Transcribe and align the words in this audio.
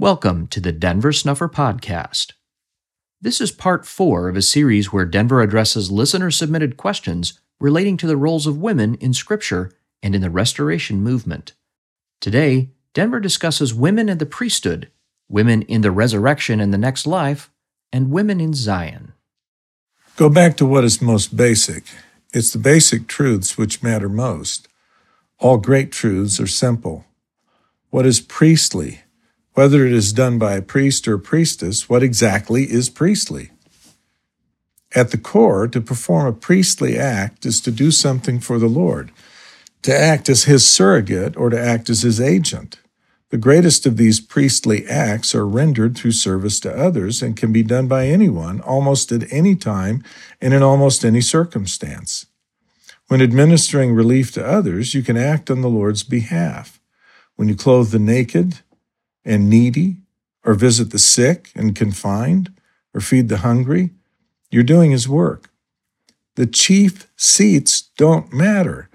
Welcome 0.00 0.46
to 0.46 0.60
the 0.60 0.72
Denver 0.72 1.12
Snuffer 1.12 1.46
Podcast. 1.46 2.32
This 3.20 3.38
is 3.38 3.52
part 3.52 3.84
four 3.84 4.30
of 4.30 4.36
a 4.36 4.40
series 4.40 4.90
where 4.90 5.04
Denver 5.04 5.42
addresses 5.42 5.90
listener 5.90 6.30
submitted 6.30 6.78
questions 6.78 7.38
relating 7.60 7.98
to 7.98 8.06
the 8.06 8.16
roles 8.16 8.46
of 8.46 8.56
women 8.56 8.94
in 8.94 9.12
Scripture 9.12 9.70
and 10.02 10.14
in 10.14 10.22
the 10.22 10.30
Restoration 10.30 11.02
movement. 11.02 11.52
Today, 12.18 12.70
Denver 12.94 13.20
discusses 13.20 13.74
women 13.74 14.08
in 14.08 14.16
the 14.16 14.24
priesthood, 14.24 14.90
women 15.28 15.60
in 15.60 15.82
the 15.82 15.90
resurrection 15.90 16.60
and 16.60 16.72
the 16.72 16.78
next 16.78 17.06
life, 17.06 17.50
and 17.92 18.10
women 18.10 18.40
in 18.40 18.54
Zion. 18.54 19.12
Go 20.16 20.30
back 20.30 20.56
to 20.56 20.64
what 20.64 20.82
is 20.82 21.02
most 21.02 21.36
basic. 21.36 21.84
It's 22.32 22.54
the 22.54 22.58
basic 22.58 23.06
truths 23.06 23.58
which 23.58 23.82
matter 23.82 24.08
most. 24.08 24.66
All 25.40 25.58
great 25.58 25.92
truths 25.92 26.40
are 26.40 26.46
simple. 26.46 27.04
What 27.90 28.06
is 28.06 28.22
priestly? 28.22 29.02
Whether 29.60 29.84
it 29.84 29.92
is 29.92 30.14
done 30.14 30.38
by 30.38 30.54
a 30.54 30.62
priest 30.62 31.06
or 31.06 31.18
priestess, 31.18 31.86
what 31.86 32.02
exactly 32.02 32.62
is 32.62 32.88
priestly? 32.88 33.50
At 34.94 35.10
the 35.10 35.18
core, 35.18 35.68
to 35.68 35.82
perform 35.82 36.26
a 36.26 36.32
priestly 36.32 36.96
act 36.96 37.44
is 37.44 37.60
to 37.60 37.70
do 37.70 37.90
something 37.90 38.40
for 38.40 38.58
the 38.58 38.70
Lord, 38.70 39.12
to 39.82 39.94
act 39.94 40.30
as 40.30 40.44
his 40.44 40.66
surrogate 40.66 41.36
or 41.36 41.50
to 41.50 41.60
act 41.60 41.90
as 41.90 42.00
his 42.00 42.22
agent. 42.22 42.80
The 43.28 43.36
greatest 43.36 43.84
of 43.84 43.98
these 43.98 44.18
priestly 44.18 44.86
acts 44.86 45.34
are 45.34 45.46
rendered 45.46 45.94
through 45.94 46.12
service 46.12 46.58
to 46.60 46.74
others 46.74 47.20
and 47.20 47.36
can 47.36 47.52
be 47.52 47.62
done 47.62 47.86
by 47.86 48.06
anyone, 48.06 48.62
almost 48.62 49.12
at 49.12 49.30
any 49.30 49.54
time 49.56 50.02
and 50.40 50.54
in 50.54 50.62
almost 50.62 51.04
any 51.04 51.20
circumstance. 51.20 52.24
When 53.08 53.20
administering 53.20 53.92
relief 53.92 54.32
to 54.32 54.42
others, 54.42 54.94
you 54.94 55.02
can 55.02 55.18
act 55.18 55.50
on 55.50 55.60
the 55.60 55.68
Lord's 55.68 56.02
behalf. 56.02 56.80
When 57.36 57.50
you 57.50 57.56
clothe 57.56 57.90
the 57.90 57.98
naked 57.98 58.60
and 59.24 59.48
needy, 59.48 59.96
or 60.44 60.54
visit 60.54 60.90
the 60.90 60.98
sick 60.98 61.50
and 61.54 61.76
confined, 61.76 62.52
or 62.94 63.00
feed 63.00 63.28
the 63.28 63.38
hungry, 63.38 63.90
you're 64.50 64.62
doing 64.62 64.90
His 64.90 65.08
work. 65.08 65.50
The 66.36 66.46
chief 66.46 67.10
seats 67.16 67.82
don't 67.96 68.32
matter. 68.32 68.88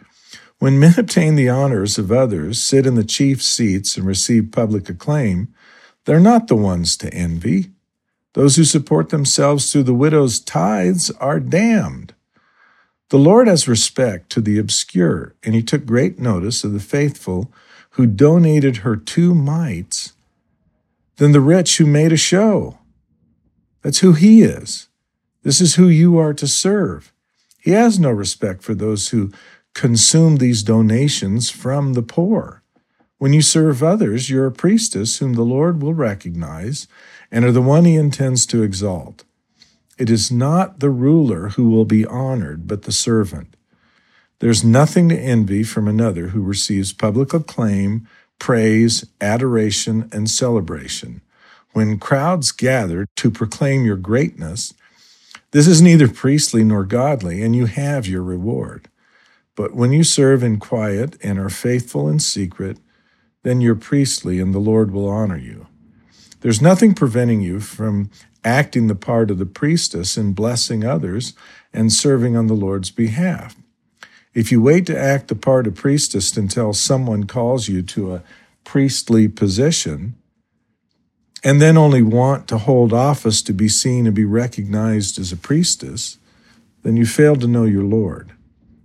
When 0.59 0.80
men 0.80 0.95
obtain 0.98 1.36
the 1.36 1.50
honors 1.50 1.98
of 1.98 2.12
others, 2.12 2.62
sit 2.62 2.86
in 2.86 2.95
the 2.95 3.04
chief 3.04 3.42
seats, 3.42 3.98
and 3.98 4.06
receive 4.06 4.52
public 4.52 4.90
acclaim, 4.90 5.54
they're 6.06 6.20
not 6.20 6.48
the 6.48 6.56
ones 6.56 6.98
to 6.98 7.14
envy. 7.14 7.72
Those 8.34 8.56
who 8.58 8.64
support 8.64 9.10
themselves 9.10 9.72
through 9.72 9.84
the 9.84 9.94
widow's 9.94 10.39
tithes 10.39 11.10
are 11.12 11.39
damned. 11.39 12.14
The 13.10 13.17
Lord 13.20 13.48
has 13.48 13.67
respect 13.67 14.30
to 14.32 14.42
the 14.42 14.58
obscure, 14.58 15.36
and 15.44 15.56
he 15.56 15.62
took 15.64 15.86
great 15.86 16.20
notice 16.20 16.64
of 16.64 16.73
the 16.73 16.80
faithful 16.80 17.52
who 17.92 18.06
donated 18.06 18.78
her 18.78 18.95
two 18.95 19.34
mites 19.34 20.14
than 21.17 21.31
the 21.31 21.41
rich 21.41 21.77
who 21.77 21.85
made 21.85 22.11
a 22.11 22.17
show. 22.17 22.77
That's 23.81 23.99
who 23.99 24.13
he 24.13 24.41
is. 24.41 24.89
This 25.44 25.61
is 25.61 25.75
who 25.75 25.88
you 25.88 26.17
are 26.17 26.33
to 26.33 26.47
serve. 26.47 27.13
He 27.59 27.71
has 27.71 27.99
no 27.99 28.11
respect 28.11 28.63
for 28.63 28.73
those 28.73 29.09
who 29.09 29.31
consume 29.73 30.38
these 30.38 30.63
donations 30.63 31.49
from 31.49 31.93
the 31.93 32.02
poor. 32.02 32.63
When 33.17 33.33
you 33.33 33.41
serve 33.41 33.81
others, 33.81 34.30
you're 34.30 34.47
a 34.47 34.52
priestess 34.52 35.17
whom 35.17 35.33
the 35.33 35.43
Lord 35.43 35.81
will 35.81 35.93
recognize 35.93 36.88
and 37.31 37.45
are 37.45 37.52
the 37.52 37.61
one 37.61 37.86
he 37.86 37.95
intends 37.95 38.45
to 38.47 38.63
exalt. 38.63 39.23
It 39.97 40.09
is 40.09 40.31
not 40.31 40.80
the 40.80 40.89
ruler 40.89 41.49
who 41.49 41.69
will 41.69 41.86
be 41.86 42.05
honored, 42.05 42.67
but 42.67 42.83
the 42.83 42.91
servant. 42.91 43.55
There's 44.39 44.63
nothing 44.63 45.08
to 45.09 45.17
envy 45.17 45.63
from 45.63 45.88
another 45.88 46.30
who 46.30 46.41
receives 46.41 46.91
public 46.91 47.33
acclaim, 47.33 48.08
praise, 48.39 49.05
adoration, 49.22 50.09
and 50.11 50.30
celebration. 50.30 51.22
When 51.73 52.00
crowds 52.00 52.52
gather 52.52 53.08
to 53.17 53.31
proclaim 53.31 53.86
your 53.86 53.97
greatness, 53.97 54.73
this 55.52 55.67
is 55.67 55.81
neither 55.81 56.08
priestly 56.08 56.64
nor 56.64 56.83
godly, 56.83 57.42
and 57.42 57.55
you 57.55 57.66
have 57.66 58.08
your 58.08 58.23
reward. 58.23 58.89
But 59.55 59.73
when 59.73 59.92
you 59.92 60.04
serve 60.04 60.43
in 60.43 60.60
quiet 60.60 61.17
and 61.23 61.39
are 61.39 61.49
faithful 61.49 62.10
in 62.10 62.20
secret, 62.20 62.77
then 63.43 63.61
you're 63.61 63.76
priestly, 63.76 64.39
and 64.39 64.54
the 64.54 64.60
Lord 64.60 64.92
will 64.92 65.08
honor 65.08 65.37
you. 65.37 65.67
There's 66.42 66.61
nothing 66.61 66.93
preventing 66.93 67.42
you 67.42 67.60
from 67.60 68.10
acting 68.43 68.87
the 68.87 68.95
part 68.95 69.31
of 69.31 69.39
the 69.39 69.45
priestess 69.45 70.17
in 70.17 70.33
blessing 70.33 70.83
others 70.83 71.33
and 71.73 71.92
serving 71.92 72.37
on 72.37 72.48
the 72.48 72.54
Lord's 72.54 72.92
behalf. 72.92 73.55
If 74.36 74.52
you 74.52 74.62
wait 74.62 74.86
to 74.88 75.00
act 75.00 75.30
the 75.30 75.36
part 75.36 75.66
of 75.66 75.76
priestess 75.76 76.36
until 76.36 76.73
someone 76.73 77.23
calls 77.23 77.70
you 77.70 77.82
to 77.84 78.14
a 78.14 78.23
priestly 78.66 79.30
position, 79.30 80.16
and 81.42 81.62
then 81.62 81.78
only 81.78 82.02
want 82.02 82.48
to 82.50 82.58
hold 82.58 82.92
office 82.92 83.42
to 83.44 83.54
be 83.54 83.70
seen 83.70 84.06
and 84.06 84.16
be 84.16 84.26
recognized 84.26 85.18
as 85.18 85.32
a 85.32 85.38
priestess, 85.38 86.18
then 86.84 86.98
you 86.98 87.06
fail 87.06 87.36
to 87.38 87.48
know 87.48 87.64
your 87.64 87.84
Lord. 87.84 88.34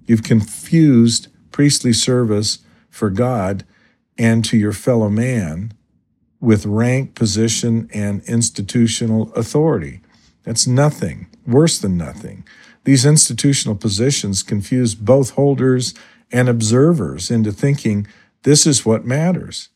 You've 0.06 0.22
confused 0.22 1.28
priestly 1.50 1.92
service 1.92 2.60
for 2.88 3.10
God 3.10 3.64
and 4.16 4.44
to 4.44 4.56
your 4.56 4.72
fellow 4.72 5.08
man 5.08 5.72
with 6.40 6.64
rank, 6.64 7.14
position, 7.14 7.90
and 7.92 8.22
institutional 8.24 9.32
authority. 9.34 10.00
That's 10.44 10.66
nothing, 10.66 11.26
worse 11.46 11.78
than 11.78 11.96
nothing. 11.96 12.44
These 12.84 13.04
institutional 13.04 13.76
positions 13.76 14.42
confuse 14.42 14.94
both 14.94 15.30
holders 15.30 15.94
and 16.32 16.48
observers 16.48 17.30
into 17.30 17.52
thinking 17.52 18.06
this 18.42 18.66
is 18.66 18.86
what 18.86 19.04
matters. 19.04 19.68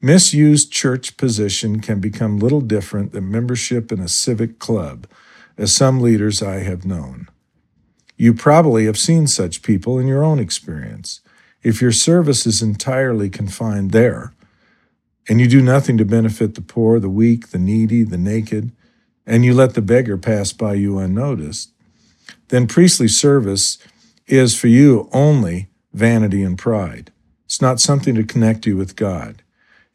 Misused 0.00 0.72
church 0.72 1.16
position 1.16 1.80
can 1.80 2.00
become 2.00 2.38
little 2.38 2.60
different 2.60 3.12
than 3.12 3.30
membership 3.30 3.90
in 3.90 4.00
a 4.00 4.08
civic 4.08 4.58
club, 4.58 5.06
as 5.58 5.74
some 5.74 6.00
leaders 6.00 6.42
I 6.42 6.60
have 6.60 6.84
known. 6.84 7.28
You 8.16 8.32
probably 8.32 8.86
have 8.86 8.98
seen 8.98 9.26
such 9.26 9.62
people 9.62 9.98
in 9.98 10.06
your 10.06 10.24
own 10.24 10.38
experience. 10.38 11.20
If 11.62 11.82
your 11.82 11.92
service 11.92 12.46
is 12.46 12.62
entirely 12.62 13.28
confined 13.28 13.90
there, 13.90 14.32
and 15.28 15.40
you 15.40 15.48
do 15.48 15.60
nothing 15.60 15.98
to 15.98 16.04
benefit 16.04 16.54
the 16.54 16.60
poor, 16.60 17.00
the 17.00 17.08
weak, 17.08 17.48
the 17.48 17.58
needy, 17.58 18.04
the 18.04 18.18
naked, 18.18 18.72
and 19.26 19.44
you 19.44 19.52
let 19.54 19.74
the 19.74 19.82
beggar 19.82 20.16
pass 20.16 20.52
by 20.52 20.74
you 20.74 20.98
unnoticed, 20.98 21.72
then 22.48 22.66
priestly 22.66 23.08
service 23.08 23.78
is 24.26 24.58
for 24.58 24.68
you 24.68 25.08
only 25.12 25.68
vanity 25.92 26.42
and 26.42 26.58
pride. 26.58 27.12
It's 27.44 27.62
not 27.62 27.80
something 27.80 28.14
to 28.14 28.24
connect 28.24 28.66
you 28.66 28.76
with 28.76 28.96
God. 28.96 29.42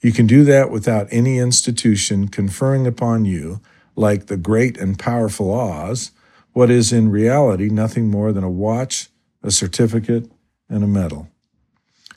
You 0.02 0.12
can 0.12 0.26
do 0.26 0.44
that 0.46 0.72
without 0.72 1.08
any 1.12 1.38
institution 1.38 2.28
conferring 2.28 2.88
upon 2.88 3.26
you, 3.26 3.62
like 3.96 4.28
the 4.28 4.38
great 4.38 4.78
and 4.78 4.98
powerful 4.98 5.54
Oz, 5.54 6.12
what 6.54 6.72
is 6.72 6.92
in 6.92 7.12
reality 7.12 7.70
nothing 7.70 8.10
more 8.10 8.32
than 8.32 8.44
a 8.44 8.50
watch, 8.50 9.10
a 9.44 9.52
certificate, 9.52 10.32
and 10.70 10.84
a 10.84 10.88
medal. 10.88 11.28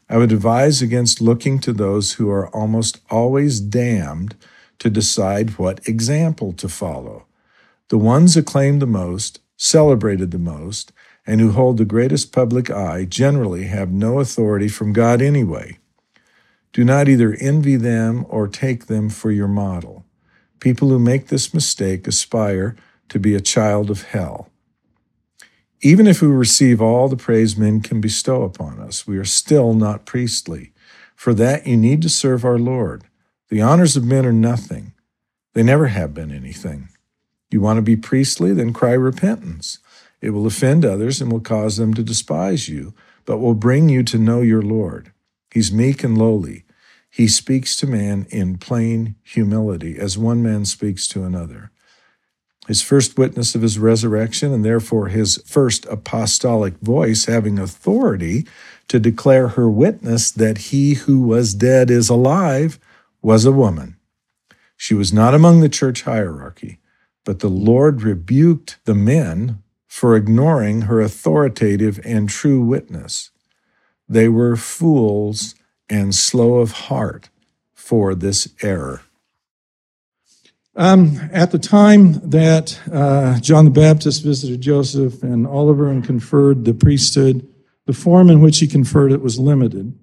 I 0.09 0.17
would 0.17 0.33
advise 0.33 0.83
against 0.83 1.21
looking 1.21 1.59
to 1.61 1.73
those 1.73 2.15
who 2.15 2.31
are 2.31 2.49
almost 2.55 3.01
always 3.11 3.61
damned 3.61 4.37
to 4.79 4.91
decide 4.91 5.59
what 5.59 5.87
example 5.89 6.53
to 6.55 6.69
follow. 6.69 7.27
The 7.89 7.99
ones 7.99 8.37
acclaimed 8.37 8.83
the 8.83 8.87
most, 8.87 9.41
celebrated 9.57 10.31
the 10.31 10.39
most, 10.39 10.93
and 11.27 11.41
who 11.41 11.53
hold 11.53 11.77
the 11.77 11.85
greatest 11.85 12.33
public 12.33 12.71
eye 12.71 13.05
generally 13.05 13.65
have 13.65 13.91
no 13.91 14.21
authority 14.21 14.69
from 14.69 14.93
God 14.93 15.23
anyway. 15.23 15.79
Do 16.73 16.85
not 16.85 17.09
either 17.09 17.37
envy 17.41 17.77
them 17.77 18.27
or 18.29 18.49
take 18.49 18.87
them 18.87 19.09
for 19.09 19.31
your 19.31 19.49
model. 19.49 20.05
People 20.61 20.89
who 20.89 20.99
make 20.99 21.29
this 21.29 21.55
mistake 21.55 22.07
aspire 22.07 22.77
to 23.09 23.19
be 23.19 23.35
a 23.35 23.41
child 23.41 23.91
of 23.91 24.03
hell. 24.03 24.51
Even 25.81 26.07
if 26.07 26.23
we 26.23 26.29
receive 26.29 26.81
all 26.81 27.09
the 27.09 27.17
praise 27.17 27.57
men 27.57 27.81
can 27.81 28.01
bestow 28.01 28.43
upon 28.43 28.81
us, 28.81 29.07
we 29.07 29.19
are 29.19 29.25
still 29.25 29.75
not 29.75 30.07
priestly. 30.07 30.73
For 31.15 31.35
that 31.35 31.67
you 31.67 31.77
need 31.77 32.03
to 32.03 32.09
serve 32.09 32.45
our 32.45 32.59
Lord. 32.59 33.05
The 33.51 33.63
honors 33.63 33.97
of 33.97 34.05
men 34.05 34.27
are 34.27 34.33
nothing, 34.33 34.95
they 35.53 35.63
never 35.63 35.87
have 35.87 36.13
been 36.13 36.33
anything. 36.33 36.89
You 37.55 37.61
want 37.61 37.79
to 37.79 37.83
be 37.83 37.95
priestly? 37.95 38.53
Then 38.53 38.73
cry 38.73 38.95
repentance. 38.95 39.79
It 40.21 40.31
will 40.31 40.45
offend 40.45 40.85
others 40.85 41.21
and 41.21 41.31
will 41.31 41.39
cause 41.39 41.77
them 41.77 41.95
to 41.95 42.03
despise 42.03 42.69
you, 42.69 42.95
but 43.25 43.39
will 43.39 43.55
bring 43.55 43.89
you 43.89 44.03
to 44.03 44.19
know 44.19 44.41
your 44.41 44.61
Lord. 44.61 45.13
He's 45.53 45.71
meek 45.71 46.03
and 46.03 46.19
lowly. 46.19 46.65
He 47.09 47.29
speaks 47.29 47.77
to 47.77 47.87
man 47.87 48.27
in 48.31 48.59
plain 48.59 49.15
humility, 49.23 49.97
as 50.01 50.19
one 50.19 50.43
man 50.43 50.65
speaks 50.65 51.07
to 51.09 51.23
another 51.23 51.71
his 52.67 52.83
first 52.83 53.19
witness 53.19 53.55
of 53.55 53.63
his 53.63 53.79
resurrection, 53.79 54.53
and 54.53 54.65
therefore 54.65 55.09
his 55.09 55.41
first 55.47 55.87
apostolic 55.87 56.75
voice, 56.81 57.27
having 57.27 57.59
authority 57.59 58.49
to 58.89 58.99
declare 58.99 59.49
her 59.49 59.69
witness 59.69 60.31
that 60.31 60.59
he 60.59 60.95
who 60.95 61.23
was 61.23 61.55
dead 61.55 61.91
is 61.91 62.09
alive, 62.09 62.81
was 63.23 63.45
a 63.45 63.53
woman. 63.53 63.97
She 64.77 64.95
was 64.95 65.13
not 65.13 65.35
among 65.35 65.61
the 65.61 65.69
church 65.69 66.03
hierarchy, 66.03 66.79
but 67.25 67.41
the 67.41 67.49
Lord 67.49 68.03
rebuked 68.03 68.79
the 68.85 68.95
men 68.95 69.63
for 69.87 70.17
ignoring 70.17 70.83
her 70.83 71.01
authoritative 71.01 72.01
and 72.05 72.29
true 72.29 72.61
witness. 72.61 73.31
They 74.09 74.29
were 74.29 74.57
fools 74.57 75.55
and 75.89 76.15
slow 76.15 76.57
of 76.59 76.73
heart 76.73 77.31
for 77.73 78.15
this 78.15 78.49
error. 78.63 79.03
Um, 80.77 81.21
at 81.33 81.53
the 81.53 81.59
time 81.59 82.15
that 82.31 82.81
uh, 82.93 83.39
John 83.39 83.67
the 83.67 83.71
Baptist 83.71 84.25
visited 84.25 84.61
Joseph 84.61 85.23
and 85.23 85.47
Oliver 85.47 85.89
and 85.89 86.05
conferred 86.05 86.65
the 86.65 86.75
priesthood, 86.75 87.49
the 87.87 87.93
form 87.93 88.29
in 88.29 88.41
which 88.41 88.59
he 88.59 88.67
conferred 88.67 89.13
it 89.13 89.21
was 89.21 89.39
limited, 89.39 89.97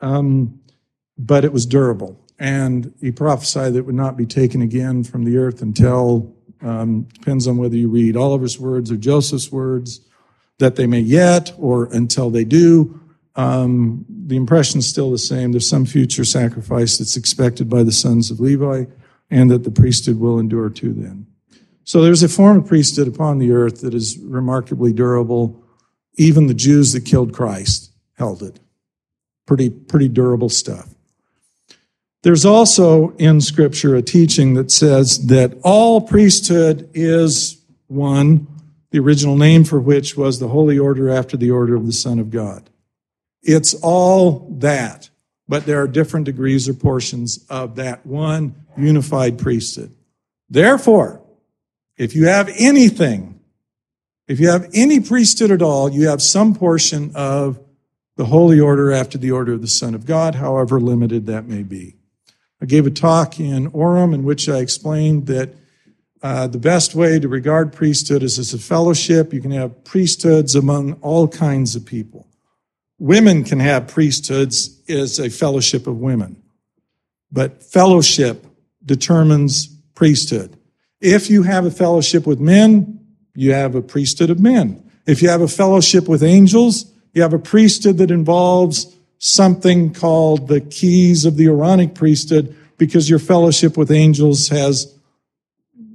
um, 0.00 0.60
but 1.16 1.44
it 1.44 1.52
was 1.52 1.64
durable. 1.64 2.20
And 2.38 2.92
he 3.00 3.10
prophesied 3.10 3.72
that 3.72 3.78
it 3.78 3.86
would 3.86 3.94
not 3.94 4.16
be 4.16 4.26
taken 4.26 4.60
again 4.60 5.04
from 5.04 5.24
the 5.24 5.38
earth 5.38 5.62
until, 5.62 6.34
um, 6.62 7.02
depends 7.02 7.46
on 7.46 7.56
whether 7.56 7.76
you 7.76 7.88
read 7.88 8.16
Oliver's 8.16 8.58
words 8.58 8.90
or 8.90 8.96
Joseph's 8.96 9.50
words, 9.50 10.00
that 10.58 10.76
they 10.76 10.86
may 10.86 11.00
yet 11.00 11.52
or 11.58 11.84
until 11.92 12.30
they 12.30 12.44
do. 12.44 13.00
Um, 13.36 14.04
the 14.08 14.36
impression 14.36 14.78
is 14.78 14.88
still 14.88 15.10
the 15.10 15.18
same. 15.18 15.52
There's 15.52 15.68
some 15.68 15.86
future 15.86 16.24
sacrifice 16.24 16.98
that's 16.98 17.16
expected 17.16 17.70
by 17.70 17.82
the 17.82 17.92
sons 17.92 18.30
of 18.30 18.40
Levi 18.40 18.84
and 19.30 19.50
that 19.50 19.64
the 19.64 19.70
priesthood 19.70 20.18
will 20.18 20.38
endure 20.38 20.68
to 20.68 20.92
then. 20.92 21.26
So 21.84 22.02
there's 22.02 22.22
a 22.22 22.28
form 22.28 22.58
of 22.58 22.66
priesthood 22.66 23.08
upon 23.08 23.38
the 23.38 23.52
earth 23.52 23.80
that 23.80 23.94
is 23.94 24.18
remarkably 24.18 24.92
durable. 24.92 25.64
Even 26.16 26.46
the 26.46 26.54
Jews 26.54 26.92
that 26.92 27.04
killed 27.04 27.32
Christ 27.32 27.92
held 28.14 28.42
it. 28.42 28.60
Pretty, 29.46 29.70
pretty 29.70 30.08
durable 30.08 30.50
stuff. 30.50 30.89
There's 32.22 32.44
also 32.44 33.10
in 33.16 33.40
Scripture 33.40 33.94
a 33.94 34.02
teaching 34.02 34.54
that 34.54 34.70
says 34.70 35.26
that 35.26 35.58
all 35.62 36.00
priesthood 36.00 36.90
is 36.92 37.62
one, 37.86 38.46
the 38.90 38.98
original 38.98 39.36
name 39.36 39.64
for 39.64 39.80
which 39.80 40.16
was 40.16 40.38
the 40.38 40.48
holy 40.48 40.78
order 40.78 41.08
after 41.08 41.36
the 41.36 41.50
order 41.50 41.74
of 41.74 41.86
the 41.86 41.92
Son 41.92 42.18
of 42.18 42.30
God. 42.30 42.68
It's 43.42 43.74
all 43.74 44.46
that 44.58 45.10
but 45.50 45.66
there 45.66 45.82
are 45.82 45.88
different 45.88 46.26
degrees 46.26 46.68
or 46.68 46.74
portions 46.74 47.44
of 47.50 47.74
that 47.74 48.06
one 48.06 48.54
unified 48.76 49.36
priesthood. 49.36 49.92
Therefore, 50.48 51.20
if 51.96 52.14
you 52.14 52.26
have 52.26 52.48
anything, 52.56 53.40
if 54.28 54.38
you 54.38 54.48
have 54.48 54.70
any 54.72 55.00
priesthood 55.00 55.50
at 55.50 55.60
all, 55.60 55.90
you 55.90 56.06
have 56.06 56.22
some 56.22 56.54
portion 56.54 57.10
of 57.16 57.58
the 58.14 58.26
holy 58.26 58.60
order 58.60 58.92
after 58.92 59.18
the 59.18 59.32
order 59.32 59.54
of 59.54 59.60
the 59.60 59.66
Son 59.66 59.92
of 59.92 60.06
God, 60.06 60.36
however 60.36 60.78
limited 60.78 61.26
that 61.26 61.46
may 61.46 61.64
be. 61.64 61.96
I 62.60 62.66
gave 62.66 62.86
a 62.86 62.90
talk 62.90 63.40
in 63.40 63.70
Orem 63.70 64.14
in 64.14 64.24
which 64.24 64.48
I 64.48 64.58
explained 64.58 65.26
that 65.26 65.54
uh, 66.22 66.46
the 66.46 66.58
best 66.58 66.94
way 66.94 67.18
to 67.18 67.28
regard 67.28 67.72
priesthood 67.72 68.22
is 68.22 68.38
as 68.38 68.52
a 68.52 68.58
fellowship. 68.58 69.32
You 69.32 69.40
can 69.40 69.52
have 69.52 69.84
priesthoods 69.84 70.54
among 70.54 70.94
all 71.00 71.26
kinds 71.28 71.74
of 71.74 71.86
people 71.86 72.26
women 73.00 73.42
can 73.42 73.58
have 73.58 73.88
priesthoods 73.88 74.78
is 74.86 75.18
a 75.18 75.30
fellowship 75.30 75.88
of 75.88 75.98
women. 75.98 76.40
But 77.32 77.62
fellowship 77.62 78.46
determines 78.84 79.66
priesthood. 79.94 80.56
If 81.00 81.30
you 81.30 81.42
have 81.42 81.64
a 81.64 81.70
fellowship 81.70 82.26
with 82.26 82.38
men, 82.38 83.00
you 83.34 83.54
have 83.54 83.74
a 83.74 83.82
priesthood 83.82 84.30
of 84.30 84.38
men. 84.38 84.88
If 85.06 85.22
you 85.22 85.30
have 85.30 85.40
a 85.40 85.48
fellowship 85.48 86.08
with 86.08 86.22
angels, 86.22 86.92
you 87.14 87.22
have 87.22 87.32
a 87.32 87.38
priesthood 87.38 87.96
that 87.98 88.10
involves 88.10 88.94
something 89.20 89.92
called 89.92 90.48
the 90.48 90.62
keys 90.62 91.26
of 91.26 91.36
the 91.36 91.46
Aaronic 91.46 91.94
priesthood 91.94 92.56
because 92.78 93.08
your 93.08 93.18
fellowship 93.18 93.76
with 93.76 93.90
angels 93.90 94.48
has 94.48 94.98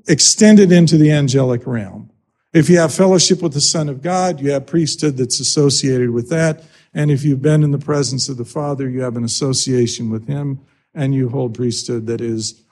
extended 0.08 0.72
into 0.72 0.96
the 0.96 1.12
angelic 1.12 1.66
realm. 1.66 2.12
If 2.54 2.70
you 2.70 2.78
have 2.78 2.94
fellowship 2.94 3.42
with 3.42 3.54
the 3.54 3.62
Son 3.62 3.90
of 3.90 4.04
God, 4.04 4.40
you 4.40 4.52
have 4.52 4.68
priesthood 4.68 5.18
that's 5.18 5.40
associated 5.40 6.12
with 6.12 6.30
that. 6.30 6.64
And 6.94 7.10
if 7.10 7.24
you've 7.26 7.42
been 7.42 7.64
in 7.64 7.72
the 7.72 7.80
presence 7.80 8.30
of 8.30 8.38
the 8.38 8.46
Father, 8.46 8.88
you 8.88 9.02
have 9.02 9.18
an 9.18 9.24
association 9.24 10.12
with 10.12 10.28
Him, 10.28 10.62
and 10.94 11.14
you 11.14 11.30
hold 11.30 11.56
priesthood 11.56 12.06
that 12.06 12.22
is 12.22 12.64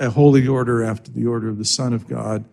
a 0.00 0.08
holy 0.08 0.48
order 0.48 0.82
after 0.82 1.12
the 1.12 1.26
order 1.26 1.50
of 1.50 1.58
the 1.58 1.66
Son 1.66 1.92
of 1.92 2.08
God. 2.08 2.46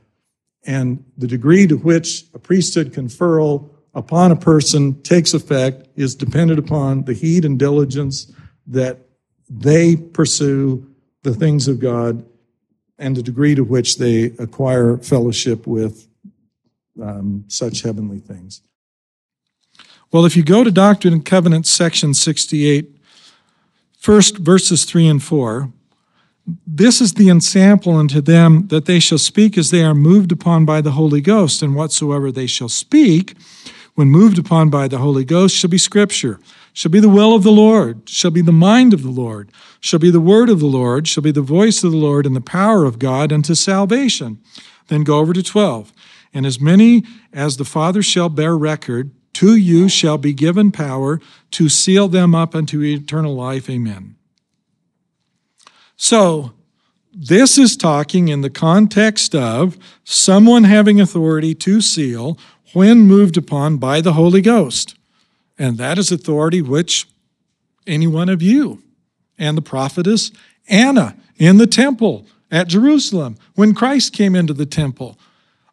And 0.65 1.05
the 1.17 1.25
degree 1.25 1.65
to 1.67 1.77
which 1.77 2.25
a 2.33 2.39
priesthood 2.39 2.93
conferral 2.93 3.69
upon 3.93 4.31
a 4.31 4.35
person 4.35 5.01
takes 5.01 5.33
effect 5.33 5.87
is 5.95 6.15
dependent 6.15 6.59
upon 6.59 7.03
the 7.03 7.13
heed 7.13 7.45
and 7.45 7.57
diligence 7.57 8.31
that 8.67 8.99
they 9.49 9.95
pursue 9.95 10.87
the 11.23 11.33
things 11.33 11.67
of 11.67 11.79
God 11.79 12.25
and 12.97 13.15
the 13.15 13.23
degree 13.23 13.55
to 13.55 13.63
which 13.63 13.97
they 13.97 14.25
acquire 14.39 14.97
fellowship 14.97 15.65
with 15.65 16.07
um, 17.01 17.45
such 17.47 17.81
heavenly 17.81 18.19
things. 18.19 18.61
Well, 20.11 20.25
if 20.25 20.35
you 20.35 20.43
go 20.43 20.63
to 20.63 20.71
Doctrine 20.71 21.13
and 21.13 21.25
Covenants, 21.25 21.69
section 21.69 22.13
68, 22.13 22.89
first 23.97 24.37
verses 24.37 24.85
3 24.85 25.07
and 25.07 25.23
4, 25.23 25.71
this 26.65 26.99
is 26.99 27.13
the 27.13 27.29
ensample 27.29 27.95
unto 27.95 28.21
them 28.21 28.67
that 28.67 28.85
they 28.85 28.99
shall 28.99 29.19
speak 29.19 29.57
as 29.57 29.69
they 29.69 29.83
are 29.83 29.93
moved 29.93 30.31
upon 30.31 30.65
by 30.65 30.81
the 30.81 30.91
Holy 30.91 31.21
Ghost, 31.21 31.61
and 31.61 31.75
whatsoever 31.75 32.31
they 32.31 32.47
shall 32.47 32.69
speak, 32.69 33.35
when 33.99 34.09
moved 34.09 34.39
upon 34.39 34.69
by 34.69 34.87
the 34.87 34.99
Holy 34.99 35.25
Ghost, 35.25 35.53
shall 35.53 35.69
be 35.69 35.77
Scripture, 35.77 36.39
shall 36.71 36.89
be 36.89 37.01
the 37.01 37.09
will 37.09 37.35
of 37.35 37.43
the 37.43 37.51
Lord, 37.51 38.07
shall 38.07 38.31
be 38.31 38.39
the 38.39 38.53
mind 38.53 38.93
of 38.93 39.03
the 39.03 39.09
Lord, 39.09 39.51
shall 39.81 39.99
be 39.99 40.09
the 40.09 40.21
word 40.21 40.49
of 40.49 40.61
the 40.61 40.67
Lord, 40.67 41.05
shall 41.05 41.21
be 41.21 41.33
the 41.33 41.41
voice 41.41 41.83
of 41.83 41.91
the 41.91 41.97
Lord, 41.97 42.25
and 42.25 42.33
the 42.33 42.39
power 42.39 42.85
of 42.85 42.97
God 42.97 43.33
unto 43.33 43.53
salvation. 43.53 44.39
Then 44.87 45.03
go 45.03 45.17
over 45.17 45.33
to 45.33 45.43
12. 45.43 45.91
And 46.33 46.45
as 46.45 46.61
many 46.61 47.03
as 47.33 47.57
the 47.57 47.65
Father 47.65 48.01
shall 48.01 48.29
bear 48.29 48.57
record, 48.57 49.11
to 49.33 49.57
you 49.57 49.89
shall 49.89 50.17
be 50.17 50.31
given 50.31 50.71
power 50.71 51.19
to 51.51 51.67
seal 51.67 52.07
them 52.07 52.33
up 52.33 52.55
unto 52.55 52.81
eternal 52.81 53.35
life. 53.35 53.69
Amen. 53.69 54.15
So, 55.97 56.53
this 57.11 57.57
is 57.57 57.75
talking 57.75 58.29
in 58.29 58.39
the 58.41 58.49
context 58.49 59.35
of 59.35 59.77
someone 60.05 60.63
having 60.63 61.01
authority 61.01 61.53
to 61.55 61.81
seal 61.81 62.37
when 62.73 63.01
moved 63.01 63.37
upon 63.37 63.77
by 63.77 64.01
the 64.01 64.13
Holy 64.13 64.41
Ghost. 64.41 64.95
And 65.57 65.77
that 65.77 65.97
is 65.97 66.11
authority 66.11 66.61
which 66.61 67.07
any 67.85 68.07
one 68.07 68.29
of 68.29 68.41
you 68.41 68.81
and 69.37 69.57
the 69.57 69.61
prophetess 69.61 70.31
Anna 70.67 71.15
in 71.37 71.57
the 71.57 71.67
temple 71.67 72.25
at 72.51 72.67
Jerusalem 72.67 73.37
when 73.55 73.73
Christ 73.73 74.13
came 74.13 74.35
into 74.35 74.53
the 74.53 74.65
temple 74.65 75.17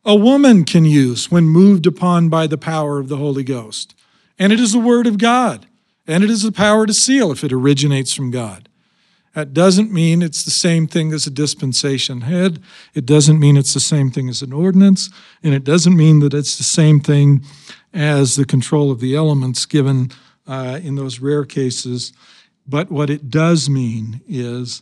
a 0.07 0.15
woman 0.15 0.65
can 0.65 0.85
use 0.85 1.33
when 1.33 1.49
moved 1.49 1.85
upon 1.85 2.29
by 2.29 2.47
the 2.47 2.57
power 2.57 3.01
of 3.01 3.09
the 3.09 3.17
Holy 3.17 3.43
Ghost. 3.43 3.93
And 4.39 4.53
it 4.53 4.61
is 4.61 4.73
the 4.73 4.79
Word 4.79 5.09
of 5.09 5.19
God, 5.19 5.67
and 6.07 6.23
it 6.23 6.31
is 6.31 6.43
the 6.43 6.53
power 6.53 6.87
to 6.87 6.95
seal 6.95 7.33
if 7.33 7.43
it 7.43 7.53
originates 7.53 8.15
from 8.15 8.31
God. 8.31 8.69
That 9.37 9.53
doesn't 9.53 9.93
mean 9.93 10.23
it's 10.23 10.45
the 10.45 10.51
same 10.51 10.87
thing 10.87 11.13
as 11.13 11.27
a 11.27 11.31
dispensation 11.31 12.23
head. 12.23 12.59
It 12.95 13.05
doesn't 13.05 13.39
mean 13.39 13.59
it's 13.59 13.75
the 13.75 13.81
same 13.81 14.11
thing 14.11 14.31
as 14.31 14.41
an 14.41 14.51
ordinance. 14.51 15.11
And 15.43 15.53
it 15.53 15.63
doesn't 15.63 15.95
mean 15.95 16.21
that 16.21 16.33
it's 16.33 16.57
the 16.57 16.65
same 16.65 17.01
thing 17.01 17.45
as 17.93 18.37
the 18.37 18.47
control 18.47 18.91
of 18.91 18.99
the 18.99 19.15
elements 19.15 19.67
given 19.67 20.11
uh, 20.47 20.81
in 20.83 20.95
those 20.95 21.21
rare 21.21 21.45
cases. 21.45 22.15
But 22.67 22.91
what 22.91 23.11
it 23.11 23.29
does 23.29 23.69
mean 23.69 24.23
is 24.27 24.81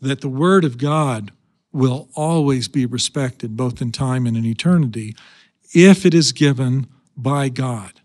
that 0.00 0.20
the 0.20 0.28
Word 0.28 0.64
of 0.64 0.76
God 0.76 1.30
will 1.72 2.08
always 2.16 2.66
be 2.66 2.84
respected, 2.84 3.56
both 3.56 3.80
in 3.80 3.92
time 3.92 4.26
and 4.26 4.36
in 4.36 4.44
eternity, 4.44 5.14
if 5.72 6.04
it 6.04 6.14
is 6.14 6.32
given 6.32 6.88
by 7.16 7.48
God, 7.48 8.00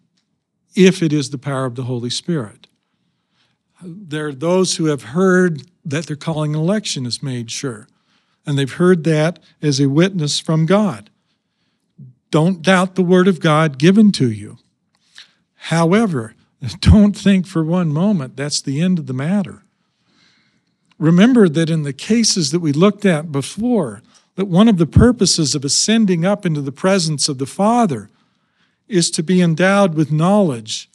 if 0.76 1.02
it 1.02 1.12
is 1.12 1.32
the 1.32 1.40
power 1.40 1.66
of 1.66 1.74
the 1.74 1.86
Holy 1.86 2.12
Spirit. 2.12 2.63
There 3.84 4.28
are 4.28 4.34
those 4.34 4.76
who 4.76 4.86
have 4.86 5.04
heard 5.04 5.64
that 5.86 6.08
their 6.08 6.16
calling 6.16 6.56
an 6.56 6.62
election 6.62 7.06
is 7.06 7.22
made 7.22 7.52
sure, 7.52 7.88
and 8.46 8.58
they've 8.58 8.72
heard 8.72 9.04
that 9.04 9.40
as 9.62 9.80
a 9.80 9.90
witness 9.90 10.40
from 10.40 10.66
God. 10.66 11.10
Don't 12.32 12.62
doubt 12.62 12.96
the 12.96 13.04
word 13.04 13.28
of 13.28 13.40
God 13.40 13.78
given 13.78 14.12
to 14.14 14.32
you. 14.32 14.58
However, 15.56 16.36
don't 16.80 17.16
think 17.16 17.46
for 17.46 17.64
one 17.64 17.90
moment 17.90 18.36
that's 18.36 18.62
the 18.62 18.82
end 18.82 19.00
of 19.00 19.08
the 19.08 19.14
matter. 19.14 19.64
Remember 20.98 21.50
that 21.50 21.70
in 21.70 21.84
the 21.84 21.94
cases 21.94 22.52
that 22.52 22.60
we 22.60 22.72
looked 22.72 23.06
at 23.06 23.32
before, 23.32 24.02
that 24.36 24.46
one 24.46 24.68
of 24.68 24.78
the 24.78 24.88
purposes 24.88 25.54
of 25.54 25.66
ascending 25.66 26.26
up 26.26 26.46
into 26.46 26.62
the 26.62 26.72
presence 26.72 27.28
of 27.28 27.38
the 27.38 27.46
Father 27.46 28.10
is 28.88 29.12
to 29.12 29.24
be 29.24 29.42
endowed 29.42 29.96
with 29.96 30.12
knowledge, 30.12 30.90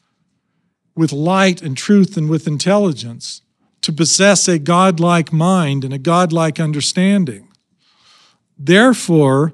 with 0.99 1.13
light 1.13 1.61
and 1.61 1.77
truth, 1.77 2.17
and 2.17 2.29
with 2.29 2.45
intelligence, 2.45 3.41
to 3.79 3.93
possess 3.93 4.49
a 4.49 4.59
godlike 4.59 5.31
mind 5.31 5.85
and 5.85 5.93
a 5.93 5.97
godlike 5.97 6.59
understanding. 6.59 7.47
Therefore, 8.57 9.53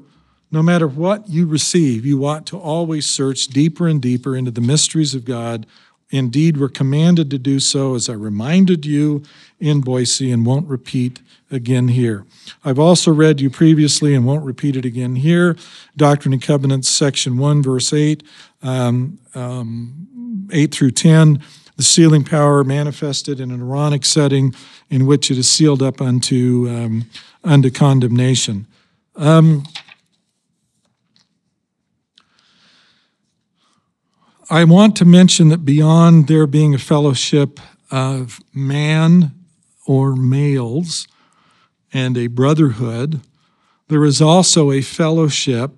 no 0.49 0.63
matter 0.63 0.87
what 0.87 1.29
you 1.29 1.45
receive, 1.45 2.03
you 2.03 2.25
ought 2.25 2.47
to 2.47 2.57
always 2.57 3.05
search 3.05 3.45
deeper 3.45 3.87
and 3.87 4.01
deeper 4.01 4.35
into 4.35 4.49
the 4.49 4.59
mysteries 4.59 5.13
of 5.13 5.23
God 5.23 5.67
Indeed, 6.11 6.57
we're 6.57 6.69
commanded 6.69 7.31
to 7.31 7.39
do 7.39 7.59
so, 7.59 7.95
as 7.95 8.09
I 8.09 8.13
reminded 8.13 8.85
you 8.85 9.23
in 9.59 9.81
Boise 9.81 10.31
and 10.31 10.45
won't 10.45 10.67
repeat 10.67 11.19
again 11.49 11.87
here. 11.87 12.25
I've 12.63 12.77
also 12.77 13.11
read 13.11 13.41
you 13.41 13.49
previously 13.49 14.13
and 14.13 14.25
won't 14.25 14.45
repeat 14.45 14.75
it 14.75 14.85
again 14.85 15.15
here 15.15 15.55
Doctrine 15.97 16.33
and 16.33 16.41
Covenants, 16.41 16.89
section 16.89 17.37
1, 17.37 17.63
verse 17.63 17.91
8, 17.91 18.23
um, 18.61 19.19
um, 19.33 20.07
8 20.51 20.73
through 20.73 20.91
10. 20.91 21.41
The 21.77 21.83
sealing 21.83 22.23
power 22.23 22.63
manifested 22.63 23.39
in 23.39 23.51
an 23.51 23.61
Aaronic 23.61 24.05
setting 24.05 24.53
in 24.89 25.05
which 25.05 25.29
it 25.29 25.37
is 25.37 25.49
sealed 25.49 25.81
up 25.81 26.01
unto 26.01 26.67
um, 26.69 27.05
unto 27.43 27.69
condemnation. 27.69 28.65
Um, 29.15 29.63
I 34.49 34.63
want 34.63 34.95
to 34.97 35.05
mention 35.05 35.49
that 35.49 35.65
beyond 35.65 36.27
there 36.27 36.47
being 36.47 36.75
a 36.75 36.79
fellowship 36.79 37.59
of 37.89 38.39
man 38.53 39.33
or 39.87 40.15
males 40.15 41.07
and 41.91 42.17
a 42.17 42.27
brotherhood, 42.27 43.21
there 43.87 44.05
is 44.05 44.21
also 44.21 44.71
a 44.71 44.81
fellowship 44.81 45.71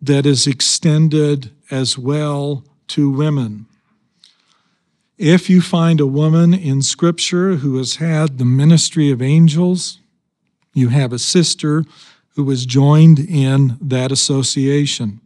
that 0.00 0.26
is 0.26 0.46
extended 0.46 1.50
as 1.70 1.98
well 1.98 2.64
to 2.88 3.10
women. 3.10 3.66
If 5.18 5.48
you 5.48 5.62
find 5.62 6.00
a 6.00 6.06
woman 6.06 6.52
in 6.52 6.82
Scripture 6.82 7.56
who 7.56 7.78
has 7.78 7.96
had 7.96 8.36
the 8.36 8.44
ministry 8.44 9.10
of 9.10 9.22
angels, 9.22 9.98
you 10.74 10.90
have 10.90 11.12
a 11.12 11.18
sister 11.18 11.84
who 12.34 12.44
was 12.44 12.66
joined 12.66 13.18
in 13.18 13.78
that 13.80 14.12
association. 14.12 15.20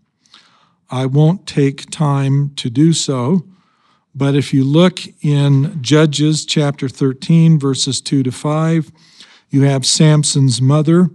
I 0.91 1.07
won't 1.07 1.47
take 1.47 1.91
time 1.91 2.53
to 2.55 2.71
do 2.71 2.93
so, 2.93 3.45
but 4.15 4.37
if 4.37 4.55
you 4.55 4.65
look 4.65 5.01
in 5.23 5.83
Judges 5.83 6.45
chapter 6.45 6.89
13, 6.89 7.59
verses 7.59 8.01
2 8.01 8.23
to 8.23 8.33
5, 8.33 8.93
you 9.51 9.63
have 9.63 9.85
Samson's 9.85 10.63
mother 10.63 11.11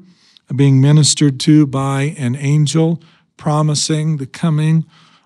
being 0.54 0.82
ministered 0.82 1.40
to 1.42 1.66
by 1.66 2.14
an 2.18 2.36
angel, 2.36 3.02
promising 3.38 4.18
the 4.18 4.28
coming 4.28 4.86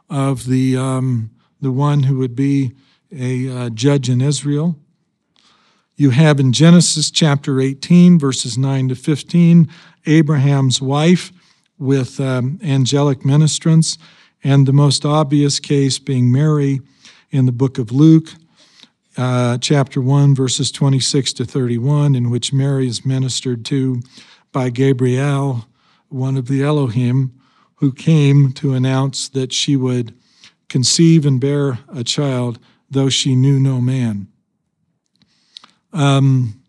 of 0.09 0.45
the, 0.45 0.75
um, 0.77 1.29
the 1.61 1.71
one 1.71 2.03
who 2.03 2.17
would 2.17 2.35
be 2.35 2.73
a 3.11 3.49
uh, 3.49 3.69
judge 3.69 4.09
in 4.09 4.21
Israel. 4.21 4.77
You 5.95 6.11
have 6.11 6.39
in 6.39 6.53
Genesis 6.53 7.11
chapter 7.11 7.59
18, 7.59 8.17
verses 8.19 8.57
9 8.57 8.89
to 8.89 8.95
15, 8.95 9.69
Abraham's 10.05 10.81
wife 10.81 11.31
with 11.77 12.19
um, 12.19 12.59
angelic 12.63 13.25
ministrants 13.25 13.97
and 14.43 14.65
the 14.65 14.73
most 14.73 15.05
obvious 15.05 15.59
case 15.59 15.99
being 15.99 16.31
Mary 16.31 16.79
in 17.31 17.45
the 17.45 17.51
book 17.51 17.77
of 17.77 17.91
Luke, 17.91 18.29
uh, 19.17 19.57
chapter 19.57 20.01
1, 20.01 20.33
verses 20.33 20.71
26 20.71 21.33
to 21.33 21.45
31, 21.45 22.15
in 22.15 22.29
which 22.29 22.53
Mary 22.53 22.87
is 22.87 23.05
ministered 23.05 23.65
to 23.65 24.01
by 24.51 24.69
Gabriel, 24.69 25.67
one 26.07 26.37
of 26.37 26.47
the 26.47 26.63
Elohim, 26.63 27.38
who 27.79 27.93
came 27.93 28.51
to 28.51 28.73
announce 28.73 29.29
that 29.29 29.53
she 29.53 29.75
would 29.75 30.13
conceive 30.67 31.25
and 31.25 31.39
bear 31.39 31.79
a 31.93 32.03
child, 32.03 32.59
though 32.89 33.09
she 33.09 33.35
knew 33.35 33.59
no 33.59 33.79
man. 33.79 34.27
Um, 35.93 36.61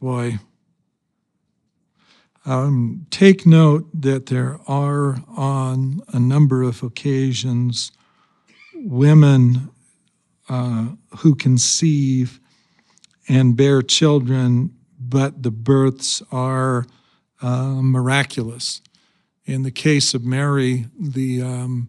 boy, 0.00 0.38
um, 2.44 3.06
take 3.10 3.46
note 3.46 3.88
that 3.94 4.26
there 4.26 4.58
are, 4.66 5.22
on 5.28 6.00
a 6.08 6.18
number 6.18 6.62
of 6.62 6.82
occasions, 6.82 7.92
women 8.74 9.70
uh, 10.48 10.88
who 11.18 11.34
conceive 11.34 12.40
and 13.28 13.56
bear 13.56 13.80
children, 13.80 14.74
but 14.98 15.42
the 15.42 15.50
births 15.50 16.20
are 16.32 16.86
uh, 17.42 17.80
miraculous. 17.82 18.80
In 19.44 19.62
the 19.62 19.70
case 19.70 20.14
of 20.14 20.24
Mary, 20.24 20.86
the 20.98 21.42
um, 21.42 21.88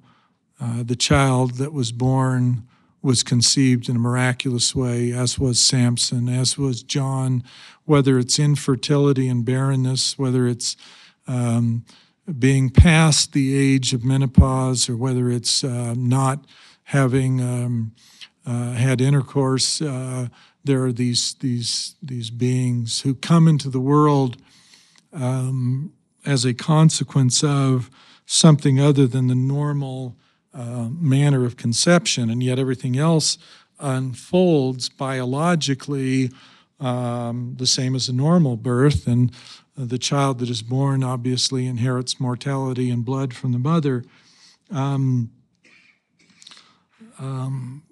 uh, 0.61 0.83
the 0.83 0.95
child 0.95 1.55
that 1.55 1.73
was 1.73 1.91
born 1.91 2.67
was 3.01 3.23
conceived 3.23 3.87
in 3.87 3.95
a 3.95 3.99
miraculous 3.99 4.75
way, 4.75 5.11
as 5.11 5.39
was 5.39 5.59
Samson, 5.59 6.27
as 6.27 6.57
was 6.57 6.83
John, 6.83 7.43
whether 7.85 8.19
it's 8.19 8.39
infertility 8.39 9.29
and 9.29 9.45
barrenness, 9.45 10.19
whether 10.19 10.47
it's 10.47 10.75
um, 11.27 11.85
being 12.37 12.69
past 12.69 13.31
the 13.31 13.57
age 13.57 13.93
of 13.93 14.03
menopause, 14.03 14.89
or 14.89 14.97
whether 14.97 15.29
it's 15.29 15.63
uh, 15.63 15.93
not 15.97 16.45
having 16.83 17.41
um, 17.41 17.93
uh, 18.45 18.73
had 18.73 18.99
intercourse. 18.99 19.81
Uh, 19.81 20.27
there 20.63 20.83
are 20.83 20.91
these 20.91 21.35
these 21.35 21.95
these 22.03 22.29
beings 22.29 23.01
who 23.01 23.15
come 23.15 23.47
into 23.47 23.69
the 23.69 23.79
world 23.79 24.37
um, 25.13 25.93
as 26.25 26.45
a 26.45 26.53
consequence 26.53 27.43
of 27.43 27.89
something 28.25 28.79
other 28.79 29.07
than 29.07 29.27
the 29.27 29.35
normal 29.35 30.15
uh, 30.53 30.89
manner 30.91 31.45
of 31.45 31.57
conception, 31.57 32.29
and 32.29 32.43
yet 32.43 32.59
everything 32.59 32.97
else 32.97 33.37
unfolds 33.79 34.89
biologically 34.89 36.31
um, 36.79 37.55
the 37.57 37.67
same 37.67 37.95
as 37.95 38.09
a 38.09 38.13
normal 38.13 38.57
birth. 38.57 39.07
And 39.07 39.31
the 39.75 39.97
child 39.97 40.39
that 40.39 40.49
is 40.49 40.61
born 40.61 41.03
obviously 41.03 41.65
inherits 41.65 42.19
mortality 42.19 42.89
and 42.89 43.05
blood 43.05 43.33
from 43.33 43.51
the 43.51 43.59
mother. 43.59 44.03
Um, 44.71 45.31
um, 47.17 47.83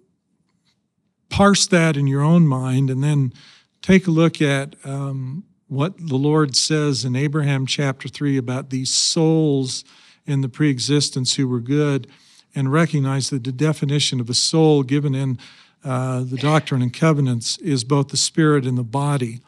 parse 1.30 1.68
that 1.68 1.98
in 1.98 2.08
your 2.08 2.22
own 2.22 2.48
mind 2.48 2.90
and 2.90 3.04
then 3.04 3.34
take 3.82 4.08
a 4.08 4.12
look 4.12 4.42
at 4.42 4.76
um, 4.84 5.44
what 5.68 5.98
the 5.98 6.16
Lord 6.16 6.56
says 6.56 7.04
in 7.04 7.16
Abraham 7.16 7.66
chapter 7.66 8.08
3 8.08 8.38
about 8.38 8.70
these 8.70 8.92
souls 8.92 9.84
in 10.26 10.42
the 10.42 10.50
preexistence 10.50 11.36
who 11.36 11.48
were 11.48 11.60
good 11.60 12.08
and 12.56 12.72
recognize 12.72 13.30
that 13.30 13.44
the 13.44 13.52
definition 13.52 14.20
of 14.20 14.30
a 14.30 14.34
soul 14.34 14.84
given 14.84 15.14
in 15.14 15.38
uh, 15.84 16.22
the 16.24 16.38
Doctrine 16.38 16.82
and 16.82 16.94
Covenants 16.94 17.58
is 17.60 17.84
both 17.84 18.10
the 18.10 18.18
spirit 18.18 18.66
and 18.66 18.78
the 18.78 18.84
body. 18.84 19.42